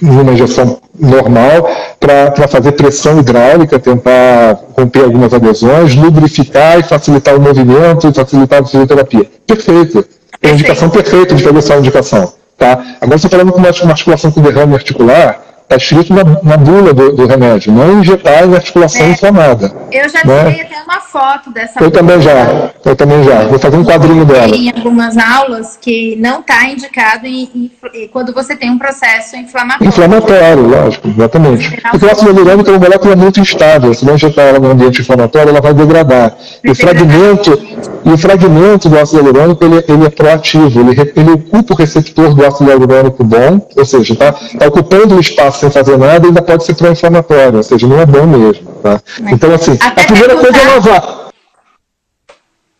[0.00, 1.68] numa injeção normal
[1.98, 8.64] para fazer pressão hidráulica, tentar romper algumas adesões, lubrificar e facilitar o movimento, facilitar a
[8.64, 9.26] fisioterapia.
[9.46, 10.04] Perfeito.
[10.42, 12.32] É a indicação perfeita de fazer essa indicação.
[12.58, 12.82] Tá?
[13.00, 17.12] Agora, você falando com uma articulação com derrame articular, Está escrito na, na bula do,
[17.12, 19.74] do, remédio, não injetar em articulação é, inflamada.
[19.90, 20.44] Eu já né?
[20.44, 23.42] tirei até uma foto dessa Eu também já, eu também já.
[23.46, 24.54] Vou fazer um quadrinho dela.
[24.54, 29.88] Em algumas aulas que não está indicado em, em, quando você tem um processo inflamatório.
[29.88, 31.82] Inflamatório, lógico, exatamente.
[31.90, 33.92] Porque o ácido hialurônico é uma molécula muito instável.
[33.92, 36.36] Se não injetar ela no ambiente inflamatório, ela vai degradar.
[36.62, 37.60] E o fragmento,
[38.04, 42.34] e o fragmento do ácido hialurônico ele, ele é proativo, ele, ele ocupa o receptor
[42.34, 46.42] do ácido hialurônico bom, ou seja, está tá ocupando o espaço sem fazer nada, ainda
[46.42, 48.72] pode ser pró-inflamatório, ou seja, não é bom mesmo.
[48.82, 49.00] Tá?
[49.32, 51.30] Então, assim, a primeira coisa é lavar.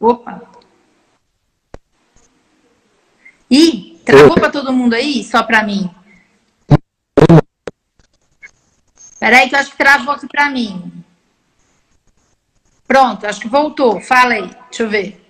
[0.00, 0.42] Opa!
[3.50, 5.24] Ih, travou para todo mundo aí?
[5.24, 5.90] Só para mim?
[9.18, 10.92] Peraí que eu acho que travou aqui para mim.
[12.86, 14.00] Pronto, acho que voltou.
[14.00, 15.26] Fala aí, deixa eu ver.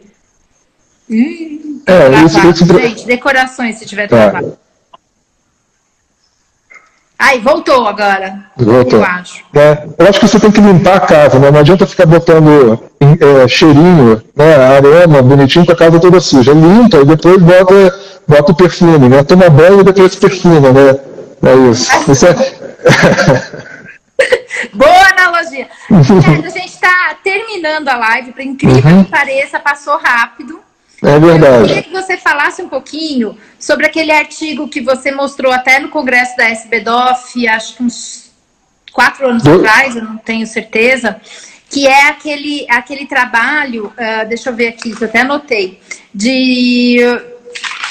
[1.08, 2.78] Hum, é, isso, isso...
[2.78, 4.30] Gente, decorações se tiver tá.
[4.30, 4.58] travado.
[7.18, 8.40] Aí, voltou agora.
[8.56, 8.98] Voltou.
[8.98, 9.42] Eu acho.
[9.54, 11.50] É, eu acho que você tem que limpar a casa, né?
[11.50, 14.54] Não adianta ficar botando é, cheirinho, né?
[14.76, 16.52] Aroma bonitinho com a casa toda suja.
[16.52, 17.98] Limpa e depois bota,
[18.28, 19.24] bota o perfume, né?
[19.24, 20.98] Toma banho e depois perfuma, né?
[21.42, 21.90] É isso.
[22.10, 22.34] isso é...
[24.74, 25.68] Boa analogia.
[25.90, 29.04] a gente está terminando a live, por incrível uhum.
[29.04, 30.60] que pareça, passou rápido.
[31.02, 31.62] É verdade.
[31.62, 35.88] Eu queria que você falasse um pouquinho sobre aquele artigo que você mostrou até no
[35.88, 38.30] congresso da SBDOF, acho que uns
[38.92, 39.56] quatro anos Do...
[39.56, 41.20] atrás, eu não tenho certeza,
[41.68, 45.80] que é aquele, aquele trabalho, uh, deixa eu ver aqui, que eu até anotei,
[46.14, 46.98] de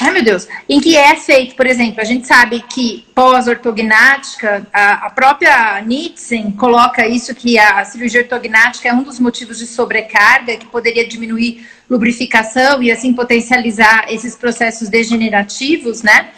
[0.02, 0.48] Ai, meu Deus.
[0.68, 6.52] Em que é feito, por exemplo, a gente sabe que pós-ortognática, a, a, própria Nitzen
[6.52, 11.66] coloca isso, que a cirurgia ortognática é um dos motivos de sobrecarga, que poderia diminuir
[11.90, 16.30] lubrificação e assim potencializar esses processos degenerativos, né?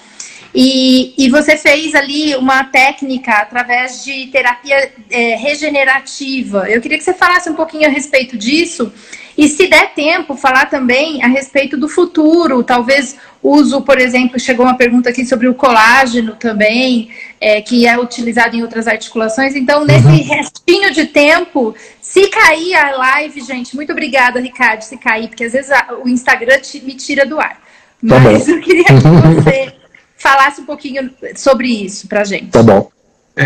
[0.54, 6.70] E, e você fez ali uma técnica através de terapia é, regenerativa.
[6.70, 8.92] Eu queria que você falasse um pouquinho a respeito disso
[9.38, 14.66] e, se der tempo, falar também a respeito do futuro, talvez uso, por exemplo, chegou
[14.66, 17.10] uma pergunta aqui sobre o colágeno também,
[17.40, 19.56] é, que é utilizado em outras articulações.
[19.56, 20.24] Então, nesse uhum.
[20.24, 25.54] restinho de tempo, se cair a live, gente, muito obrigada, Ricardo, se cair, porque às
[25.54, 27.62] vezes a, o Instagram te, me tira do ar.
[28.08, 28.94] Tá Mas eu queria que
[29.36, 29.74] você
[30.18, 32.48] falasse um pouquinho sobre isso para gente.
[32.48, 32.90] Tá bom.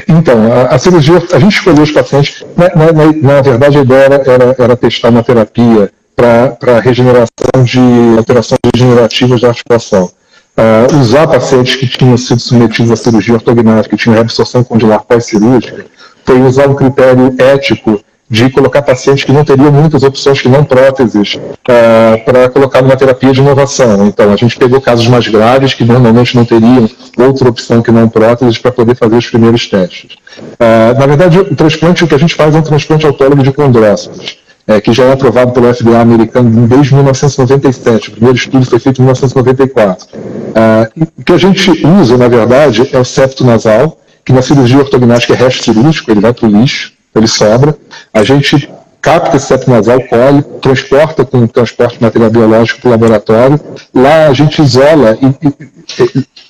[0.08, 4.06] Então, a, a, cirurgia, a gente escolheu os pacientes, na, na, na verdade a ideia
[4.06, 7.80] era, era, era testar uma terapia para regeneração de
[8.18, 10.10] alterações degenerativas da articulação.
[10.58, 15.86] Uh, usar pacientes que tinham sido submetidos à cirurgia ortognática, que tinham reabsorção condilar pós-cirúrgica,
[16.26, 18.00] foi usar um critério ético
[18.32, 22.96] de colocar pacientes que não teriam muitas opções que não próteses é, para colocar numa
[22.96, 24.08] terapia de inovação.
[24.08, 28.08] Então, a gente pegou casos mais graves que normalmente não teriam outra opção que não
[28.08, 30.16] próteses para poder fazer os primeiros testes.
[30.38, 33.52] Uh, na verdade, o transplante, o que a gente faz é um transplante autólogo de
[33.52, 34.40] condrócitos.
[34.68, 38.10] É, que já é aprovado pelo FDA americano desde 1997.
[38.10, 40.08] O primeiro estudo foi feito em 1994.
[40.16, 44.78] Uh, o que a gente usa, na verdade, é o septo nasal, que na cirurgia
[44.78, 47.76] ortognática é resto cirúrgico, ele vai para o lixo ele sobra.
[48.14, 48.70] A gente
[49.02, 53.60] capta esse septo nasal, colhe, transporta com transporte de material biológico para o laboratório.
[53.94, 55.18] Lá a gente isola,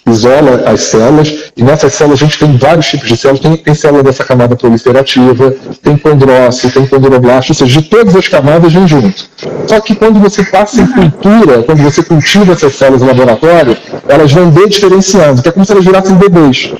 [0.05, 3.41] isola as células, e nessas células a gente tem vários tipos de células.
[3.41, 8.27] Tem, tem célula dessa camada proliferativa, tem condrócito, tem condroblasto, ou seja, de todas as
[8.27, 9.23] camadas vem junto.
[9.67, 14.31] Só que quando você passa em cultura, quando você cultiva essas células no laboratório, elas
[14.31, 16.73] vão diferenciando, que é como se elas virassem bebês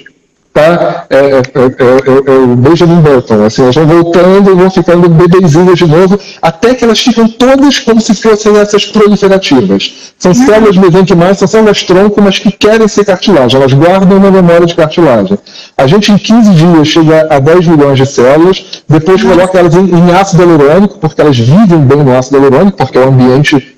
[0.54, 1.06] tá?
[1.10, 5.78] É, é, é, é, o Benjamin Button, assim, elas vão voltando e vão ficando bebezinhas
[5.78, 10.14] de novo, até que elas ficam todas como se fossem essas proliferativas.
[10.18, 10.45] São uhum.
[10.45, 14.76] células mesenquimais, são células tronco, mas que querem ser cartilagem, elas guardam uma memória de
[14.76, 15.38] cartilagem.
[15.78, 19.86] A gente em 15 dias chega a 10 milhões de células, depois coloca elas em,
[19.86, 23.78] em ácido hialurônico, porque elas vivem bem no ácido hialurônico, porque é o ambiente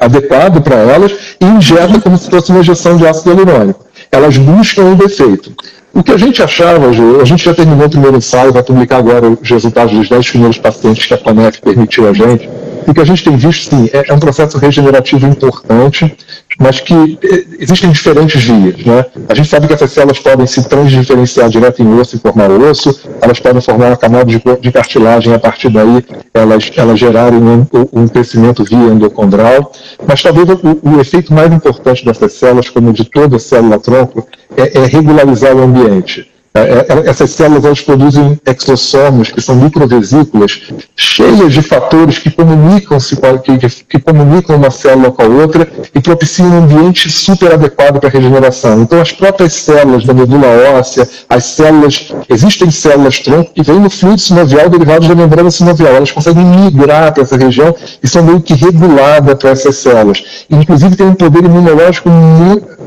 [0.00, 3.84] adequado para elas, e injeta como se fosse uma injeção de ácido hialurônico
[4.14, 5.52] elas buscam um defeito.
[5.92, 9.28] O que a gente achava, a gente já terminou o primeiro ensaio, vai publicar agora
[9.28, 12.48] os resultados dos 10 primeiros pacientes que a Conef permitiu a gente.
[12.86, 16.14] O que a gente tem visto, sim, é, é um processo regenerativo importante,
[16.58, 18.84] mas que é, existem diferentes vias.
[18.84, 19.06] Né?
[19.28, 23.00] A gente sabe que essas células podem se transdiferenciar direto em osso e formar osso,
[23.20, 26.04] elas podem formar uma camada de, de cartilagem a partir daí
[26.34, 29.72] elas, elas gerarem um, um crescimento via endocondral,
[30.06, 34.26] mas talvez o, o, efeito mais importante dessas células, como de toda célula tronco,
[34.56, 36.33] é, é regularizar o ambiente.
[36.56, 40.62] É, é, é, essas células elas produzem exossomos, que são microvesículas,
[40.94, 46.00] cheias de fatores que comunicam, -se, que, que comunicam uma célula com a outra e
[46.00, 48.82] propiciam um ambiente super adequado para a regeneração.
[48.82, 50.46] Então, as próprias células da medula
[50.78, 55.96] óssea, as células, existem células tronco que vêm no fluido sinovial derivados da membrana sinovial.
[55.96, 60.46] Elas conseguem migrar para essa região e são meio que reguladas para essas células.
[60.48, 62.08] Inclusive, tem um poder imunológico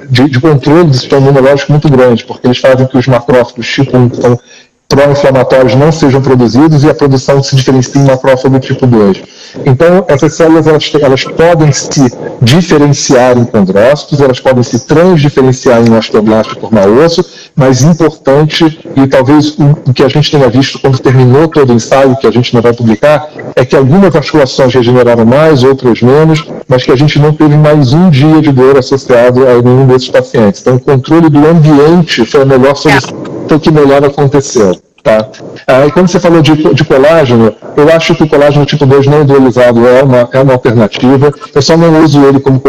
[0.10, 3.98] de, de controle do sistema imunológico muito grande, porque eles fazem que os macrófagos tipo
[3.98, 4.40] 1 que são
[4.88, 9.22] pró-inflamatórios não sejam produzidos e a produção se diferencia em macrófago tipo 2.
[9.66, 12.12] Então, essas células elas, elas podem se
[12.42, 17.26] diferenciar em condrócitos, elas podem se transdiferenciar em osteoblasto por mau osso,
[17.56, 22.16] mas importante, e talvez o, que a gente tenha visto quando terminou todo o ensaio,
[22.18, 26.84] que a gente não vai publicar, é que algumas articulações regeneraram mais, outras menos, mas
[26.84, 30.62] que a gente não teve mais um dia de dor associado a nenhum desses pacientes.
[30.62, 34.80] Então, o controle do ambiente foi a melhor solução, foi o que melhor aconteceu.
[35.04, 35.26] Tá?
[35.66, 39.08] Ah, e quando você falou de, de, colágeno, eu acho que o colágeno tipo 2
[39.08, 41.32] não dualizado é uma, é uma alternativa.
[41.56, 42.60] Eu só não uso ele como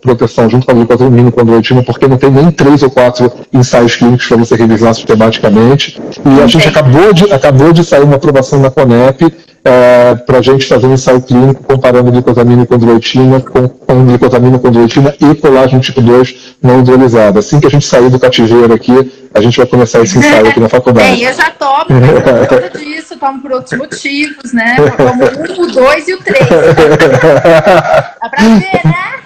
[0.00, 3.96] proteção junto com a glucosamina e condroitina, porque não tem nem três ou quatro ensaios
[3.96, 6.00] clínicos para você revisar sistematicamente.
[6.24, 9.34] E a gente acabou de, acabou de sair uma aprovação na CONEP
[9.68, 14.58] é, para a gente fazer um ensaio clínico comparando glicosamina e condroitina com, com glicosamina,
[14.58, 17.38] condroitina e colágeno tipo 2 não dualizado.
[17.38, 20.58] Assim que a gente sair do cativeiro aqui, a gente vai começar esse ensaio aqui
[20.58, 21.10] na faculdade.
[21.10, 24.76] Bem, eu já tomo por conta disso, tomo por outros motivos, né?
[24.78, 26.48] Eu tomo um, o dois e o três.
[26.48, 29.18] Dá pra ver, né?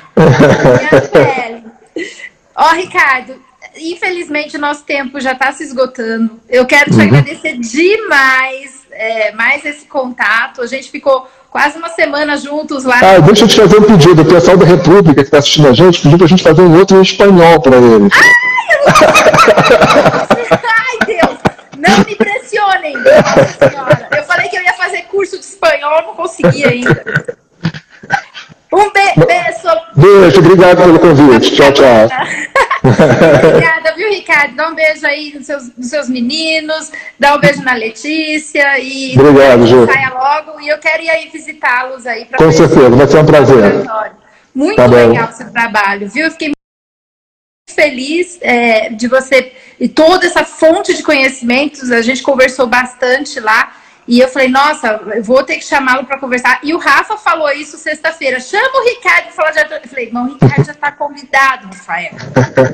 [2.56, 3.34] Ó, oh, Ricardo,
[3.78, 6.40] infelizmente o nosso tempo já está se esgotando.
[6.48, 7.02] Eu quero te uhum.
[7.02, 10.62] agradecer demais é, mais esse contato.
[10.62, 12.98] A gente ficou quase uma semana juntos lá.
[13.02, 14.22] Ah, deixa eu te fazer um pedido.
[14.22, 16.78] O pessoal da República que está assistindo a gente pediu para a gente fazer um
[16.78, 18.12] outro em espanhol para eles.
[20.50, 21.38] Ai, Deus!
[21.76, 22.94] Não me pressionem,
[23.58, 24.08] senhora.
[24.16, 27.36] Eu falei que eu ia fazer curso de espanhol, não consegui ainda.
[28.72, 29.80] Um be beijo.
[29.94, 31.54] Beijo, obrigado pelo convite.
[31.54, 32.08] Tchau, tchau.
[32.82, 34.56] Obrigada, viu, Ricardo?
[34.56, 39.16] Dá um beijo aí nos seus, nos seus meninos, dá um beijo na Letícia e
[39.18, 39.86] Obrigado, Ju.
[39.86, 40.60] saia logo.
[40.60, 42.26] E eu quero ir aí visitá-los aí.
[42.36, 43.84] Com certeza, vai ser um prazer.
[44.54, 46.30] Muito tá legal o seu trabalho, viu?
[46.30, 51.90] Fiquei muito feliz é, de você e toda essa fonte de conhecimentos.
[51.90, 53.72] A gente conversou bastante lá.
[54.12, 56.60] E eu falei, nossa, eu vou ter que chamá-lo para conversar.
[56.62, 58.38] E o Rafa falou isso sexta-feira.
[58.40, 62.12] Chama o Ricardo para falar de Eu falei, não, o Ricardo já está convidado, Rafael.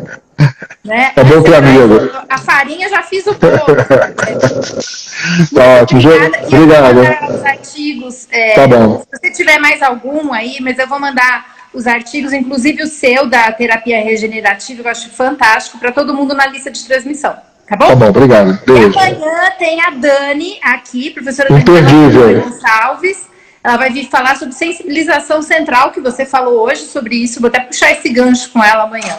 [0.84, 1.12] né?
[1.14, 2.10] É bom que amigo.
[2.28, 3.54] A farinha já fiz o bolo.
[5.54, 6.00] tá ótimo,
[6.48, 7.02] Obrigado.
[7.32, 8.26] Os artigos.
[8.32, 9.02] É, tá bom.
[9.02, 13.30] Se você tiver mais algum aí, mas eu vou mandar os artigos, inclusive o seu
[13.30, 17.36] da terapia regenerativa, eu acho fantástico, para todo mundo na lista de transmissão.
[17.68, 17.86] Tá bom?
[17.88, 18.58] Tá bom, obrigado.
[18.64, 18.98] Beijo.
[18.98, 23.28] E amanhã tem a Dani aqui, professora Dani Gonçalves.
[23.62, 27.40] Ela vai vir falar sobre sensibilização central, que você falou hoje sobre isso.
[27.40, 29.18] Vou até puxar esse gancho com ela amanhã.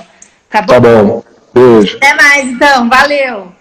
[0.50, 0.74] Tá bom?
[0.74, 1.24] Tá bom.
[1.54, 1.97] Beijo.
[1.97, 2.89] Até mais, então.
[2.89, 3.59] Valeu.